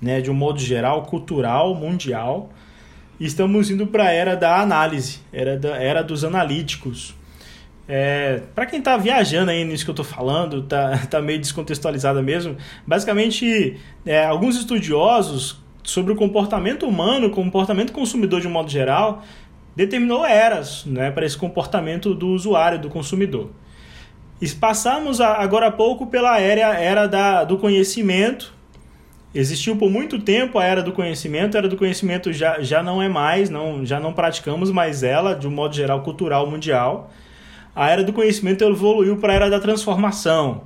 né, 0.00 0.20
de 0.20 0.28
um 0.28 0.34
modo 0.34 0.58
geral, 0.58 1.04
cultural, 1.04 1.74
mundial, 1.76 2.50
e 3.20 3.26
estamos 3.26 3.70
indo 3.70 3.86
para 3.86 4.06
a 4.06 4.10
era 4.10 4.34
da 4.34 4.60
análise, 4.60 5.20
era, 5.32 5.56
da, 5.56 5.76
era 5.76 6.02
dos 6.02 6.24
analíticos. 6.24 7.14
É, 7.86 8.42
para 8.56 8.66
quem 8.66 8.80
está 8.80 8.96
viajando 8.96 9.52
aí 9.52 9.64
nisso 9.64 9.84
que 9.84 9.90
eu 9.90 9.92
estou 9.92 10.04
falando, 10.04 10.62
tá, 10.62 10.98
tá 11.08 11.22
meio 11.22 11.38
descontextualizada 11.38 12.20
mesmo, 12.20 12.56
basicamente 12.84 13.78
é, 14.04 14.24
alguns 14.24 14.56
estudiosos 14.56 15.61
sobre 15.82 16.12
o 16.12 16.16
comportamento 16.16 16.86
humano, 16.86 17.26
o 17.26 17.30
comportamento 17.30 17.92
consumidor 17.92 18.40
de 18.40 18.48
um 18.48 18.50
modo 18.50 18.70
geral, 18.70 19.22
determinou 19.74 20.24
eras 20.24 20.84
né, 20.84 21.10
para 21.10 21.24
esse 21.24 21.36
comportamento 21.36 22.14
do 22.14 22.28
usuário, 22.28 22.78
do 22.78 22.88
consumidor. 22.88 23.50
E 24.40 24.48
passamos 24.48 25.20
agora 25.20 25.68
há 25.68 25.70
pouco 25.70 26.06
pela 26.06 26.38
era, 26.38 26.76
era 26.78 27.06
da, 27.06 27.44
do 27.44 27.56
conhecimento. 27.58 28.52
Existiu 29.34 29.76
por 29.76 29.88
muito 29.88 30.18
tempo 30.18 30.58
a 30.58 30.64
era 30.64 30.82
do 30.82 30.92
conhecimento, 30.92 31.54
a 31.54 31.58
era 31.58 31.68
do 31.68 31.76
conhecimento 31.76 32.32
já, 32.32 32.60
já 32.60 32.82
não 32.82 33.00
é 33.00 33.08
mais, 33.08 33.48
não, 33.48 33.86
já 33.86 33.98
não 33.98 34.12
praticamos 34.12 34.70
mais 34.70 35.02
ela, 35.02 35.34
de 35.34 35.46
um 35.46 35.50
modo 35.50 35.74
geral, 35.74 36.02
cultural 36.02 36.50
mundial. 36.50 37.10
A 37.74 37.88
era 37.88 38.04
do 38.04 38.12
conhecimento 38.12 38.62
evoluiu 38.64 39.16
para 39.16 39.32
a 39.32 39.36
era 39.36 39.50
da 39.50 39.60
transformação. 39.60 40.62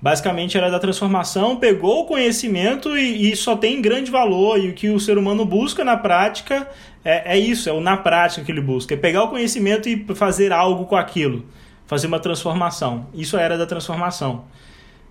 Basicamente 0.00 0.56
era 0.56 0.70
da 0.70 0.78
transformação, 0.78 1.56
pegou 1.56 2.02
o 2.02 2.06
conhecimento 2.06 2.96
e, 2.96 3.32
e, 3.32 3.36
só 3.36 3.56
tem 3.56 3.82
grande 3.82 4.10
valor. 4.10 4.58
E 4.58 4.68
o 4.68 4.72
que 4.72 4.90
o 4.90 5.00
ser 5.00 5.18
humano 5.18 5.44
busca 5.44 5.84
na 5.84 5.96
prática 5.96 6.68
é, 7.04 7.34
é 7.34 7.38
isso, 7.38 7.68
é 7.68 7.72
o 7.72 7.80
na 7.80 7.96
prática 7.96 8.44
que 8.44 8.52
ele 8.52 8.60
busca. 8.60 8.94
É 8.94 8.96
pegar 8.96 9.24
o 9.24 9.28
conhecimento 9.28 9.88
e 9.88 10.04
fazer 10.14 10.52
algo 10.52 10.86
com 10.86 10.94
aquilo. 10.94 11.44
Fazer 11.86 12.06
uma 12.06 12.20
transformação. 12.20 13.06
Isso 13.12 13.36
era 13.36 13.58
da 13.58 13.66
transformação. 13.66 14.44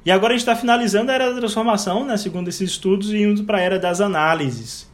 E 0.06 0.12
agora 0.12 0.34
a 0.34 0.38
gente 0.38 0.48
está 0.48 0.56
finalizando 0.56 1.12
a 1.12 1.16
era 1.16 1.34
da 1.34 1.38
transformação, 1.38 2.06
né, 2.06 2.16
segundo 2.16 2.48
esses 2.48 2.72
estudos, 2.72 3.12
e 3.12 3.24
indo 3.24 3.44
para 3.44 3.58
a 3.58 3.62
era 3.62 3.78
das 3.78 4.00
análises. 4.00 4.90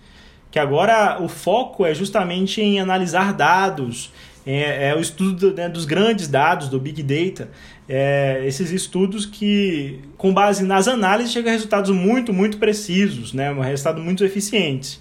Que 0.49 0.57
agora 0.57 1.21
o 1.21 1.27
foco 1.27 1.85
é 1.85 1.93
justamente 1.93 2.61
em 2.61 2.79
analisar 2.79 3.31
dados, 3.31 4.11
é, 4.45 4.89
é 4.89 4.95
o 4.95 4.99
estudo 4.99 5.53
né, 5.53 5.69
dos 5.69 5.85
grandes 5.85 6.27
dados, 6.27 6.67
do 6.67 6.79
Big 6.79 7.03
Data, 7.03 7.51
é, 7.87 8.41
esses 8.45 8.71
estudos 8.71 9.25
que, 9.25 9.99
com 10.17 10.33
base 10.33 10.63
nas 10.63 10.87
análises, 10.87 11.31
chegam 11.31 11.49
a 11.49 11.53
resultados 11.53 11.91
muito, 11.91 12.31
muito 12.31 12.57
precisos, 12.57 13.33
né, 13.33 13.51
um 13.51 13.59
resultado 13.59 14.01
muito 14.01 14.23
eficiente. 14.23 14.99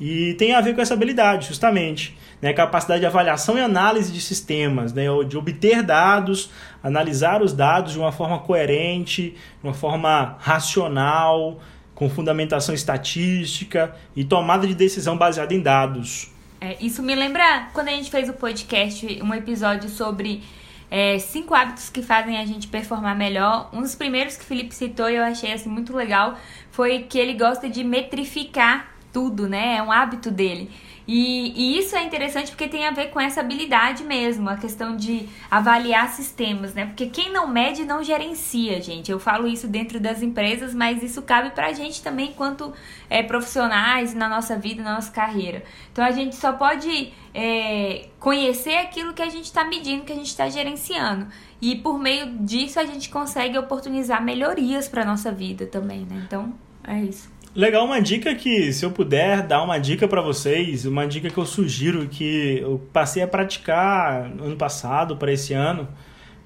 E 0.00 0.34
tem 0.34 0.54
a 0.54 0.60
ver 0.60 0.74
com 0.74 0.80
essa 0.80 0.94
habilidade, 0.94 1.48
justamente. 1.48 2.16
Né, 2.40 2.54
capacidade 2.54 3.00
de 3.00 3.06
avaliação 3.06 3.58
e 3.58 3.60
análise 3.60 4.10
de 4.10 4.20
sistemas, 4.20 4.94
né, 4.94 5.04
de 5.28 5.36
obter 5.36 5.82
dados, 5.82 6.50
analisar 6.82 7.42
os 7.42 7.52
dados 7.52 7.92
de 7.92 7.98
uma 7.98 8.12
forma 8.12 8.38
coerente, 8.38 9.32
de 9.32 9.36
uma 9.62 9.74
forma 9.74 10.36
racional, 10.40 11.60
com 11.94 12.08
fundamentação 12.08 12.74
estatística 12.74 13.94
e 14.16 14.24
tomada 14.24 14.66
de 14.66 14.74
decisão 14.74 15.18
baseada 15.18 15.52
em 15.52 15.60
dados. 15.60 16.32
É, 16.58 16.76
isso 16.80 17.02
me 17.02 17.14
lembra 17.14 17.68
quando 17.74 17.88
a 17.88 17.90
gente 17.90 18.10
fez 18.10 18.26
o 18.30 18.32
podcast, 18.32 19.20
um 19.22 19.34
episódio 19.34 19.90
sobre 19.90 20.42
é, 20.90 21.18
cinco 21.18 21.54
hábitos 21.54 21.88
que 21.88 22.02
fazem 22.02 22.36
a 22.38 22.44
gente 22.44 22.66
performar 22.66 23.16
melhor. 23.16 23.70
Um 23.72 23.80
dos 23.80 23.94
primeiros 23.94 24.36
que 24.36 24.42
o 24.42 24.46
Felipe 24.46 24.74
citou 24.74 25.08
e 25.08 25.16
eu 25.16 25.22
achei 25.22 25.52
assim, 25.52 25.68
muito 25.68 25.94
legal 25.94 26.36
foi 26.70 27.04
que 27.04 27.18
ele 27.18 27.34
gosta 27.34 27.68
de 27.68 27.84
metrificar 27.84 28.92
tudo, 29.12 29.48
né? 29.48 29.76
É 29.76 29.82
um 29.82 29.92
hábito 29.92 30.30
dele. 30.30 30.70
E, 31.12 31.52
e, 31.56 31.76
isso 31.76 31.96
é 31.96 32.04
interessante 32.04 32.52
porque 32.52 32.68
tem 32.68 32.86
a 32.86 32.92
ver 32.92 33.08
com 33.08 33.18
essa 33.18 33.40
habilidade 33.40 34.04
mesmo, 34.04 34.48
a 34.48 34.56
questão 34.56 34.94
de 34.94 35.28
avaliar 35.50 36.08
sistemas, 36.10 36.72
né? 36.72 36.86
Porque 36.86 37.06
quem 37.06 37.32
não 37.32 37.48
mede 37.48 37.84
não 37.84 38.00
gerencia, 38.00 38.80
gente. 38.80 39.10
Eu 39.10 39.18
falo 39.18 39.48
isso 39.48 39.66
dentro 39.66 39.98
das 39.98 40.22
empresas, 40.22 40.72
mas 40.72 41.02
isso 41.02 41.20
cabe 41.22 41.50
pra 41.50 41.72
gente 41.72 42.00
também 42.00 42.28
enquanto 42.28 42.72
é, 43.08 43.24
profissionais 43.24 44.14
na 44.14 44.28
nossa 44.28 44.56
vida, 44.56 44.84
na 44.84 44.94
nossa 44.94 45.10
carreira. 45.10 45.64
Então 45.90 46.04
a 46.04 46.12
gente 46.12 46.36
só 46.36 46.52
pode 46.52 47.12
é, 47.34 48.06
conhecer 48.20 48.76
aquilo 48.76 49.12
que 49.12 49.22
a 49.22 49.28
gente 49.28 49.46
está 49.46 49.64
medindo, 49.64 50.04
que 50.04 50.12
a 50.12 50.16
gente 50.16 50.28
está 50.28 50.48
gerenciando. 50.48 51.26
E 51.60 51.74
por 51.74 51.98
meio 51.98 52.38
disso 52.38 52.78
a 52.78 52.84
gente 52.84 53.08
consegue 53.08 53.58
oportunizar 53.58 54.22
melhorias 54.22 54.86
para 54.86 55.04
nossa 55.04 55.32
vida 55.32 55.66
também, 55.66 56.06
né? 56.08 56.22
Então 56.24 56.54
é 56.84 57.00
isso. 57.00 57.28
Legal, 57.52 57.84
uma 57.84 58.00
dica 58.00 58.32
que, 58.32 58.72
se 58.72 58.84
eu 58.84 58.92
puder 58.92 59.42
dar 59.42 59.64
uma 59.64 59.76
dica 59.76 60.06
para 60.06 60.22
vocês, 60.22 60.86
uma 60.86 61.04
dica 61.04 61.28
que 61.28 61.36
eu 61.36 61.44
sugiro 61.44 62.06
que 62.06 62.60
eu 62.60 62.80
passei 62.92 63.24
a 63.24 63.26
praticar 63.26 64.26
ano 64.26 64.56
passado 64.56 65.16
para 65.16 65.32
esse 65.32 65.52
ano, 65.52 65.88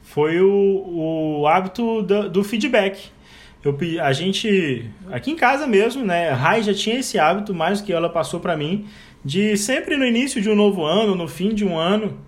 foi 0.02 0.40
o, 0.40 1.40
o 1.40 1.46
hábito 1.46 2.00
do, 2.00 2.30
do 2.30 2.42
feedback. 2.42 3.10
Eu, 3.62 3.76
a 4.02 4.14
gente, 4.14 4.90
aqui 5.12 5.30
em 5.30 5.36
casa 5.36 5.66
mesmo, 5.66 6.02
né, 6.02 6.30
a 6.30 6.34
Rai 6.34 6.62
já 6.62 6.72
tinha 6.72 6.98
esse 6.98 7.18
hábito, 7.18 7.52
mais 7.52 7.82
que 7.82 7.92
ela 7.92 8.08
passou 8.08 8.40
para 8.40 8.56
mim, 8.56 8.86
de 9.22 9.58
sempre 9.58 9.98
no 9.98 10.06
início 10.06 10.40
de 10.40 10.48
um 10.48 10.54
novo 10.54 10.86
ano, 10.86 11.14
no 11.14 11.28
fim 11.28 11.54
de 11.54 11.66
um 11.66 11.76
ano, 11.76 12.18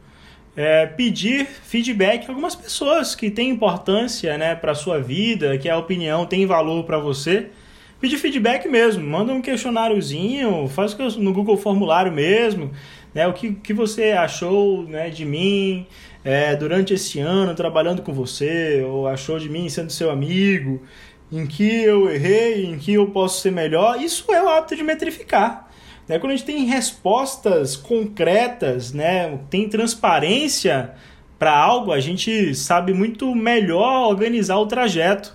é, 0.55 0.85
pedir 0.85 1.47
feedback 1.47 2.27
a 2.27 2.29
algumas 2.29 2.55
pessoas 2.55 3.15
que 3.15 3.31
têm 3.31 3.49
importância 3.49 4.37
né, 4.37 4.55
para 4.55 4.73
a 4.73 4.75
sua 4.75 5.01
vida, 5.01 5.57
que 5.57 5.67
a 5.67 5.79
opinião 5.79 6.27
tem 6.27 6.45
valor 6.45 6.85
para 6.85 6.99
você 6.99 7.49
pedir 8.01 8.19
feedback 8.19 8.69
mesmo, 8.69 9.05
manda 9.05 9.33
um 9.33 9.41
questionáriozinho, 9.41 10.69
faz 10.69 10.97
no 11.17 11.33
Google 11.33 11.57
Formulário 11.57 12.13
mesmo, 12.13 12.71
né, 13.15 13.27
o 13.27 13.33
que, 13.33 13.53
que 13.53 13.73
você 13.73 14.13
achou 14.13 14.83
né, 14.83 15.09
de 15.09 15.25
mim 15.25 15.87
é, 16.25 16.55
durante 16.55 16.93
esse 16.93 17.19
ano 17.19 17.55
trabalhando 17.55 18.03
com 18.03 18.13
você, 18.13 18.85
ou 18.87 19.07
achou 19.07 19.39
de 19.39 19.49
mim 19.49 19.69
sendo 19.69 19.91
seu 19.91 20.11
amigo, 20.11 20.83
em 21.33 21.47
que 21.47 21.83
eu 21.83 22.11
errei, 22.11 22.67
em 22.67 22.79
que 22.79 22.95
eu 22.95 23.07
posso 23.07 23.41
ser 23.41 23.51
melhor, 23.51 24.01
isso 24.01 24.31
é 24.33 24.43
o 24.43 24.49
hábito 24.49 24.77
de 24.77 24.83
metrificar. 24.83 25.69
Né? 26.07 26.19
Quando 26.19 26.33
a 26.33 26.37
gente 26.37 26.47
tem 26.47 26.65
respostas 26.65 27.77
concretas, 27.77 28.93
né, 28.93 29.39
tem 29.51 29.69
transparência 29.69 30.95
para 31.39 31.57
algo, 31.57 31.93
a 31.93 32.01
gente 32.01 32.55
sabe 32.55 32.93
muito 32.93 33.35
melhor 33.35 34.09
organizar 34.09 34.57
o 34.59 34.67
trajeto. 34.67 35.35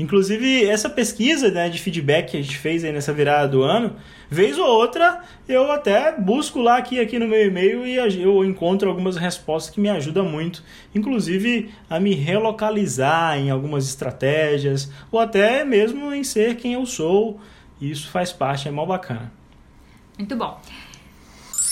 Inclusive, 0.00 0.64
essa 0.64 0.88
pesquisa 0.88 1.50
né, 1.50 1.68
de 1.68 1.78
feedback 1.78 2.30
que 2.30 2.36
a 2.38 2.42
gente 2.42 2.56
fez 2.56 2.82
aí 2.82 2.90
nessa 2.90 3.12
virada 3.12 3.48
do 3.48 3.62
ano, 3.62 3.96
vez 4.30 4.56
ou 4.56 4.64
outra, 4.64 5.22
eu 5.46 5.70
até 5.70 6.18
busco 6.18 6.58
lá 6.58 6.78
aqui, 6.78 6.98
aqui 6.98 7.18
no 7.18 7.28
meu 7.28 7.46
e-mail 7.46 7.86
e 7.86 7.96
eu 7.96 8.42
encontro 8.42 8.88
algumas 8.88 9.18
respostas 9.18 9.74
que 9.74 9.78
me 9.78 9.90
ajudam 9.90 10.24
muito, 10.24 10.64
inclusive 10.94 11.70
a 11.88 12.00
me 12.00 12.14
relocalizar 12.14 13.36
em 13.36 13.50
algumas 13.50 13.86
estratégias, 13.86 14.90
ou 15.12 15.20
até 15.20 15.66
mesmo 15.66 16.14
em 16.14 16.24
ser 16.24 16.56
quem 16.56 16.72
eu 16.72 16.86
sou. 16.86 17.38
Isso 17.78 18.08
faz 18.08 18.32
parte, 18.32 18.68
é 18.68 18.70
mal 18.70 18.86
bacana. 18.86 19.30
Muito 20.16 20.34
bom. 20.34 20.58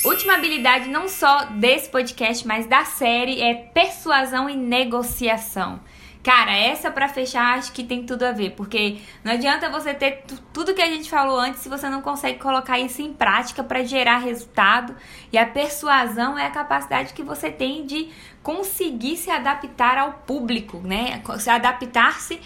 Última 0.04 0.34
habilidade, 0.34 0.90
não 0.90 1.08
só 1.08 1.46
desse 1.46 1.88
podcast, 1.88 2.46
mas 2.46 2.66
da 2.66 2.84
série, 2.84 3.40
é 3.40 3.54
persuasão 3.54 4.50
e 4.50 4.54
negociação. 4.56 5.80
Cara, 6.28 6.54
essa 6.54 6.90
para 6.90 7.08
fechar 7.08 7.56
acho 7.56 7.72
que 7.72 7.82
tem 7.82 8.04
tudo 8.04 8.22
a 8.22 8.32
ver, 8.32 8.50
porque 8.50 8.98
não 9.24 9.32
adianta 9.32 9.70
você 9.70 9.94
ter 9.94 10.24
tudo 10.52 10.74
que 10.74 10.82
a 10.82 10.86
gente 10.86 11.08
falou 11.08 11.40
antes 11.40 11.62
se 11.62 11.70
você 11.70 11.88
não 11.88 12.02
consegue 12.02 12.38
colocar 12.38 12.78
isso 12.78 13.00
em 13.00 13.14
prática 13.14 13.64
para 13.64 13.82
gerar 13.82 14.18
resultado. 14.18 14.94
E 15.32 15.38
a 15.38 15.46
persuasão 15.46 16.38
é 16.38 16.44
a 16.44 16.50
capacidade 16.50 17.14
que 17.14 17.22
você 17.22 17.50
tem 17.50 17.86
de 17.86 18.10
conseguir 18.42 19.16
se 19.16 19.30
adaptar 19.30 19.96
ao 19.96 20.12
público, 20.12 20.76
né? 20.84 21.22
Se 21.38 21.48
adaptar-se 21.48 22.38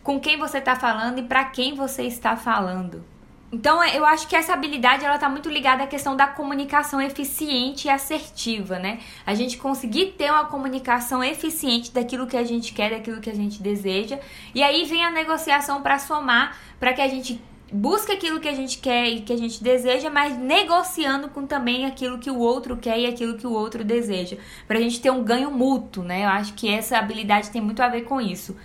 com 0.00 0.20
quem 0.20 0.38
você 0.38 0.58
está 0.58 0.76
falando 0.76 1.18
e 1.18 1.22
para 1.24 1.44
quem 1.46 1.74
você 1.74 2.04
está 2.04 2.36
falando. 2.36 3.04
Então, 3.52 3.82
é, 3.82 3.96
eu 3.96 4.04
acho 4.04 4.26
que 4.26 4.34
essa 4.34 4.52
habilidade 4.52 5.04
ela 5.04 5.16
tá 5.16 5.28
muito 5.28 5.48
ligada 5.48 5.84
à 5.84 5.86
questão 5.86 6.16
da 6.16 6.26
comunicação 6.26 7.00
eficiente 7.00 7.86
e 7.86 7.90
assertiva, 7.90 8.78
né? 8.78 8.98
A 9.24 9.34
gente 9.34 9.58
conseguir 9.58 10.14
ter 10.18 10.30
uma 10.30 10.46
comunicação 10.46 11.22
eficiente 11.22 11.92
daquilo 11.92 12.26
que 12.26 12.36
a 12.36 12.42
gente 12.42 12.72
quer, 12.72 12.90
daquilo 12.90 13.20
que 13.20 13.30
a 13.30 13.34
gente 13.34 13.62
deseja, 13.62 14.18
e 14.54 14.62
aí 14.62 14.84
vem 14.84 15.04
a 15.04 15.10
negociação 15.10 15.82
para 15.82 15.98
somar, 16.00 16.58
para 16.80 16.92
que 16.92 17.00
a 17.00 17.08
gente 17.08 17.40
busque 17.72 18.12
aquilo 18.12 18.38
que 18.38 18.48
a 18.48 18.54
gente 18.54 18.78
quer 18.78 19.08
e 19.08 19.20
que 19.20 19.32
a 19.32 19.36
gente 19.36 19.62
deseja, 19.62 20.08
mas 20.08 20.38
negociando 20.38 21.28
com 21.28 21.46
também 21.46 21.86
aquilo 21.86 22.18
que 22.18 22.30
o 22.30 22.38
outro 22.38 22.76
quer 22.76 22.98
e 22.98 23.06
aquilo 23.06 23.36
que 23.36 23.46
o 23.46 23.52
outro 23.52 23.82
deseja, 23.82 24.36
para 24.66 24.78
a 24.78 24.80
gente 24.80 25.00
ter 25.00 25.10
um 25.10 25.24
ganho 25.24 25.50
mútuo, 25.50 26.04
né? 26.04 26.24
Eu 26.24 26.28
acho 26.28 26.54
que 26.54 26.68
essa 26.68 26.98
habilidade 26.98 27.50
tem 27.50 27.60
muito 27.60 27.80
a 27.82 27.88
ver 27.88 28.02
com 28.02 28.20
isso. 28.20 28.56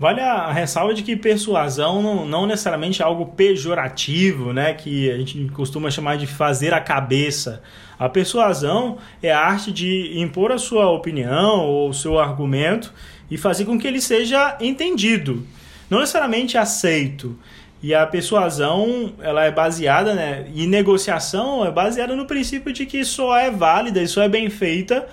Vale 0.00 0.22
a 0.22 0.50
ressalva 0.50 0.94
de 0.94 1.02
que 1.02 1.14
persuasão 1.14 2.02
não, 2.02 2.24
não 2.24 2.46
necessariamente 2.46 3.02
é 3.02 3.04
algo 3.04 3.26
pejorativo, 3.26 4.50
né? 4.50 4.72
Que 4.72 5.10
a 5.10 5.18
gente 5.18 5.46
costuma 5.52 5.90
chamar 5.90 6.16
de 6.16 6.26
fazer 6.26 6.72
a 6.72 6.80
cabeça. 6.80 7.62
A 7.98 8.08
persuasão 8.08 8.96
é 9.22 9.30
a 9.30 9.38
arte 9.38 9.70
de 9.70 10.18
impor 10.18 10.52
a 10.52 10.56
sua 10.56 10.90
opinião 10.90 11.66
ou 11.66 11.90
o 11.90 11.92
seu 11.92 12.18
argumento 12.18 12.94
e 13.30 13.36
fazer 13.36 13.66
com 13.66 13.78
que 13.78 13.86
ele 13.86 14.00
seja 14.00 14.56
entendido, 14.58 15.46
não 15.90 16.00
necessariamente 16.00 16.56
aceito. 16.56 17.38
E 17.82 17.94
a 17.94 18.06
persuasão, 18.06 19.12
ela 19.20 19.44
é 19.44 19.50
baseada, 19.50 20.14
né, 20.14 20.46
e 20.54 20.66
negociação 20.66 21.62
é 21.62 21.70
baseada 21.70 22.16
no 22.16 22.24
princípio 22.24 22.72
de 22.72 22.86
que 22.86 23.04
só 23.04 23.36
é 23.36 23.50
válida 23.50 24.02
e 24.02 24.08
só 24.08 24.22
é 24.22 24.30
bem 24.30 24.48
feita 24.48 25.06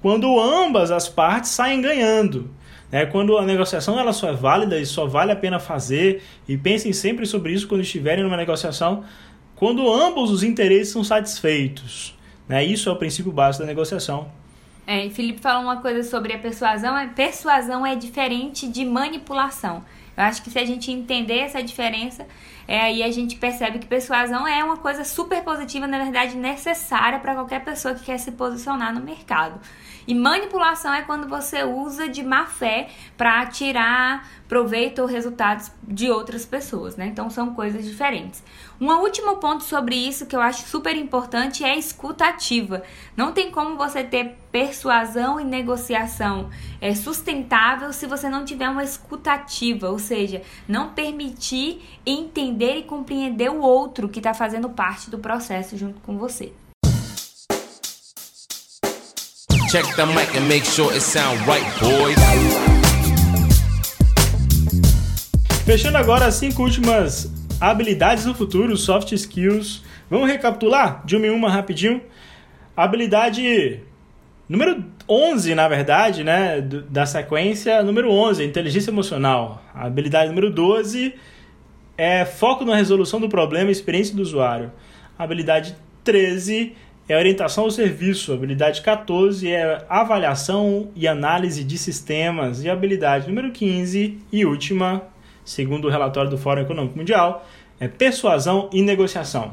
quando 0.00 0.40
ambas 0.40 0.90
as 0.90 1.10
partes 1.10 1.50
saem 1.50 1.82
ganhando. 1.82 2.50
Né? 2.90 3.06
Quando 3.06 3.38
a 3.38 3.44
negociação 3.44 3.98
ela 3.98 4.12
só 4.12 4.28
é 4.28 4.32
válida 4.32 4.78
e 4.78 4.86
só 4.86 5.06
vale 5.06 5.32
a 5.32 5.36
pena 5.36 5.58
fazer, 5.58 6.22
e 6.48 6.56
pensem 6.56 6.92
sempre 6.92 7.26
sobre 7.26 7.52
isso 7.52 7.68
quando 7.68 7.82
estiverem 7.82 8.24
numa 8.24 8.36
negociação, 8.36 9.04
quando 9.54 9.92
ambos 9.92 10.30
os 10.30 10.42
interesses 10.42 10.92
são 10.92 11.04
satisfeitos. 11.04 12.16
Né? 12.48 12.64
Isso 12.64 12.88
é 12.88 12.92
o 12.92 12.96
princípio 12.96 13.30
básico 13.30 13.62
da 13.62 13.68
negociação. 13.68 14.39
É, 14.92 15.08
Felipe 15.08 15.40
falou 15.40 15.62
uma 15.62 15.80
coisa 15.80 16.02
sobre 16.02 16.32
a 16.32 16.38
persuasão. 16.40 16.96
A 16.96 17.06
persuasão 17.06 17.86
é 17.86 17.94
diferente 17.94 18.66
de 18.66 18.84
manipulação. 18.84 19.84
Eu 20.16 20.24
acho 20.24 20.42
que 20.42 20.50
se 20.50 20.58
a 20.58 20.64
gente 20.64 20.90
entender 20.90 21.38
essa 21.38 21.62
diferença, 21.62 22.26
é, 22.66 22.80
aí 22.80 23.00
a 23.04 23.10
gente 23.12 23.36
percebe 23.36 23.78
que 23.78 23.86
persuasão 23.86 24.48
é 24.48 24.64
uma 24.64 24.78
coisa 24.78 25.04
super 25.04 25.44
positiva, 25.44 25.86
na 25.86 25.96
verdade 25.96 26.36
necessária 26.36 27.20
para 27.20 27.34
qualquer 27.34 27.64
pessoa 27.64 27.94
que 27.94 28.02
quer 28.02 28.18
se 28.18 28.32
posicionar 28.32 28.92
no 28.92 29.00
mercado. 29.00 29.60
E 30.08 30.14
manipulação 30.14 30.92
é 30.92 31.02
quando 31.02 31.28
você 31.28 31.62
usa 31.62 32.08
de 32.08 32.24
má 32.24 32.46
fé 32.46 32.88
para 33.16 33.46
tirar 33.46 34.28
proveito 34.48 35.02
ou 35.02 35.06
resultados 35.06 35.70
de 35.86 36.10
outras 36.10 36.44
pessoas, 36.44 36.96
né? 36.96 37.06
Então 37.06 37.30
são 37.30 37.54
coisas 37.54 37.84
diferentes. 37.84 38.42
Um 38.80 38.90
último 39.02 39.36
ponto 39.36 39.62
sobre 39.62 39.94
isso 39.94 40.24
que 40.24 40.34
eu 40.34 40.40
acho 40.40 40.66
super 40.66 40.96
importante 40.96 41.62
é 41.62 41.72
a 41.72 41.76
escuta 41.76 42.24
ativa. 42.24 42.82
Não 43.14 43.30
tem 43.30 43.50
como 43.50 43.76
você 43.76 44.02
ter 44.02 44.38
persuasão 44.50 45.38
e 45.38 45.44
negociação 45.44 46.48
é, 46.80 46.94
sustentável 46.94 47.92
se 47.92 48.06
você 48.06 48.30
não 48.30 48.42
tiver 48.42 48.70
uma 48.70 48.82
escuta 48.82 49.32
ativa, 49.32 49.90
ou 49.90 49.98
seja, 49.98 50.40
não 50.66 50.94
permitir 50.94 51.82
entender 52.06 52.78
e 52.78 52.82
compreender 52.82 53.50
o 53.50 53.60
outro 53.60 54.08
que 54.08 54.18
está 54.18 54.32
fazendo 54.32 54.70
parte 54.70 55.10
do 55.10 55.18
processo 55.18 55.76
junto 55.76 56.00
com 56.00 56.16
você. 56.16 56.50
Check 59.70 59.94
the 59.94 60.06
mic 60.06 60.34
and 60.38 60.48
make 60.48 60.64
sure 60.64 60.90
it 60.94 61.02
sound 61.02 61.38
right, 61.44 61.66
boys. 61.78 62.16
Fechando 65.66 65.98
agora 65.98 66.26
as 66.26 66.34
cinco 66.34 66.62
últimas 66.62 67.39
habilidades 67.60 68.24
do 68.24 68.34
futuro, 68.34 68.76
soft 68.76 69.12
skills. 69.12 69.82
Vamos 70.08 70.28
recapitular 70.28 71.02
de 71.04 71.16
uma 71.16 71.26
em 71.26 71.30
uma 71.30 71.50
rapidinho. 71.50 72.00
Habilidade 72.76 73.80
número 74.48 74.84
11, 75.08 75.54
na 75.54 75.68
verdade, 75.68 76.24
né, 76.24 76.60
da 76.60 77.04
sequência, 77.04 77.82
número 77.82 78.10
11, 78.10 78.44
inteligência 78.44 78.90
emocional. 78.90 79.62
Habilidade 79.74 80.28
número 80.30 80.50
12 80.50 81.14
é 81.96 82.24
foco 82.24 82.64
na 82.64 82.74
resolução 82.74 83.20
do 83.20 83.28
problema 83.28 83.68
e 83.68 83.72
experiência 83.72 84.16
do 84.16 84.22
usuário. 84.22 84.72
Habilidade 85.18 85.76
13 86.02 86.74
é 87.06 87.16
orientação 87.16 87.64
ao 87.64 87.70
serviço. 87.70 88.32
Habilidade 88.32 88.80
14 88.80 89.50
é 89.50 89.84
avaliação 89.88 90.90
e 90.96 91.06
análise 91.06 91.62
de 91.62 91.76
sistemas. 91.76 92.64
E 92.64 92.70
habilidade 92.70 93.28
número 93.28 93.50
15 93.50 94.18
e 94.32 94.46
última, 94.46 95.02
segundo 95.50 95.88
o 95.88 95.90
relatório 95.90 96.30
do 96.30 96.38
Fórum 96.38 96.62
Econômico 96.62 96.96
Mundial, 96.96 97.44
é 97.78 97.88
persuasão 97.88 98.70
e 98.72 98.82
negociação. 98.82 99.52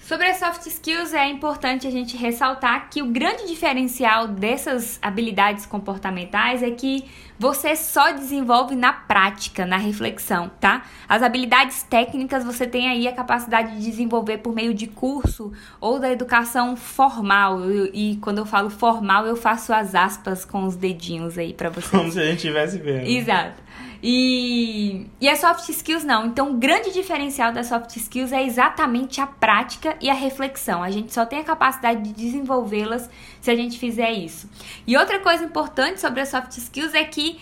Sobre 0.00 0.26
as 0.26 0.38
soft 0.38 0.64
skills, 0.64 1.12
é 1.12 1.28
importante 1.28 1.86
a 1.86 1.90
gente 1.90 2.16
ressaltar 2.16 2.88
que 2.88 3.02
o 3.02 3.06
grande 3.06 3.46
diferencial 3.46 4.26
dessas 4.26 4.98
habilidades 5.02 5.66
comportamentais 5.66 6.62
é 6.62 6.70
que 6.70 7.04
você 7.38 7.76
só 7.76 8.12
desenvolve 8.12 8.74
na 8.74 8.90
prática, 8.90 9.66
na 9.66 9.76
reflexão, 9.76 10.50
tá? 10.60 10.86
As 11.06 11.22
habilidades 11.22 11.82
técnicas 11.82 12.42
você 12.42 12.66
tem 12.66 12.88
aí 12.88 13.06
a 13.06 13.12
capacidade 13.12 13.76
de 13.76 13.84
desenvolver 13.84 14.38
por 14.38 14.54
meio 14.54 14.72
de 14.72 14.86
curso 14.86 15.52
ou 15.78 15.98
da 15.98 16.10
educação 16.10 16.74
formal. 16.74 17.70
E 17.92 18.16
quando 18.22 18.38
eu 18.38 18.46
falo 18.46 18.70
formal, 18.70 19.26
eu 19.26 19.36
faço 19.36 19.74
as 19.74 19.94
aspas 19.94 20.42
com 20.42 20.64
os 20.64 20.74
dedinhos 20.74 21.36
aí 21.36 21.52
para 21.52 21.68
vocês. 21.68 21.90
Como 21.90 22.10
se 22.10 22.18
a 22.18 22.24
gente 22.24 22.36
estivesse 22.36 22.78
vendo. 22.78 23.06
Exato. 23.06 23.62
E, 24.02 25.06
e 25.20 25.28
as 25.28 25.40
soft 25.40 25.68
skills 25.68 26.04
não. 26.04 26.26
Então, 26.26 26.52
o 26.52 26.54
grande 26.54 26.92
diferencial 26.92 27.52
das 27.52 27.66
soft 27.66 27.96
skills 27.96 28.32
é 28.32 28.44
exatamente 28.44 29.20
a 29.20 29.26
prática 29.26 29.96
e 30.00 30.08
a 30.08 30.14
reflexão. 30.14 30.82
A 30.82 30.90
gente 30.90 31.12
só 31.12 31.26
tem 31.26 31.40
a 31.40 31.44
capacidade 31.44 32.02
de 32.02 32.12
desenvolvê-las 32.12 33.10
se 33.40 33.50
a 33.50 33.56
gente 33.56 33.78
fizer 33.78 34.12
isso. 34.12 34.48
E 34.86 34.96
outra 34.96 35.18
coisa 35.18 35.44
importante 35.44 36.00
sobre 36.00 36.20
as 36.20 36.28
soft 36.28 36.56
skills 36.56 36.94
é 36.94 37.04
que 37.04 37.40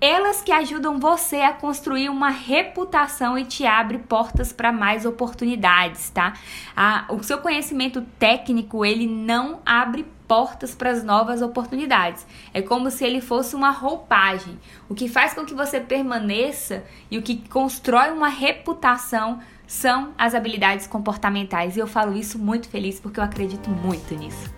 elas 0.00 0.42
que 0.42 0.52
ajudam 0.52 0.98
você 0.98 1.36
a 1.36 1.52
construir 1.52 2.10
uma 2.10 2.28
reputação 2.28 3.38
e 3.38 3.44
te 3.44 3.64
abre 3.64 3.98
portas 3.98 4.52
para 4.52 4.70
mais 4.70 5.06
oportunidades, 5.06 6.10
tá? 6.10 6.34
Ah, 6.76 7.06
o 7.08 7.22
seu 7.22 7.38
conhecimento 7.38 8.02
técnico 8.18 8.84
ele 8.84 9.06
não 9.06 9.60
abre 9.64 10.04
portas 10.26 10.74
para 10.74 10.90
as 10.90 11.04
novas 11.04 11.42
oportunidades. 11.42 12.26
É 12.52 12.62
como 12.62 12.90
se 12.90 13.04
ele 13.04 13.20
fosse 13.20 13.54
uma 13.54 13.70
roupagem. 13.70 14.58
O 14.88 14.94
que 14.94 15.08
faz 15.08 15.34
com 15.34 15.44
que 15.44 15.54
você 15.54 15.80
permaneça 15.80 16.84
e 17.10 17.18
o 17.18 17.22
que 17.22 17.36
constrói 17.48 18.10
uma 18.10 18.28
reputação 18.28 19.40
são 19.66 20.12
as 20.18 20.34
habilidades 20.34 20.86
comportamentais. 20.86 21.76
E 21.76 21.80
eu 21.80 21.86
falo 21.86 22.16
isso 22.16 22.38
muito 22.38 22.68
feliz 22.68 23.00
porque 23.00 23.20
eu 23.20 23.24
acredito 23.24 23.70
muito 23.70 24.14
nisso. 24.14 24.52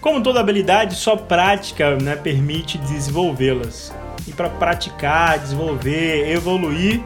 Como 0.00 0.22
toda 0.22 0.40
habilidade, 0.40 0.94
só 0.94 1.16
prática 1.16 1.96
né, 1.96 2.14
permite 2.16 2.78
desenvolvê-las. 2.78 3.92
E 4.26 4.32
para 4.32 4.48
praticar, 4.48 5.38
desenvolver, 5.38 6.30
evoluir, 6.30 7.02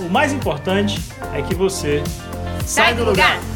o 0.00 0.08
mais 0.08 0.32
importante 0.32 1.00
é 1.34 1.42
que 1.42 1.54
você 1.54 2.02
sai, 2.64 2.86
sai 2.86 2.94
do 2.94 3.04
lugar. 3.04 3.36
lugar. 3.36 3.47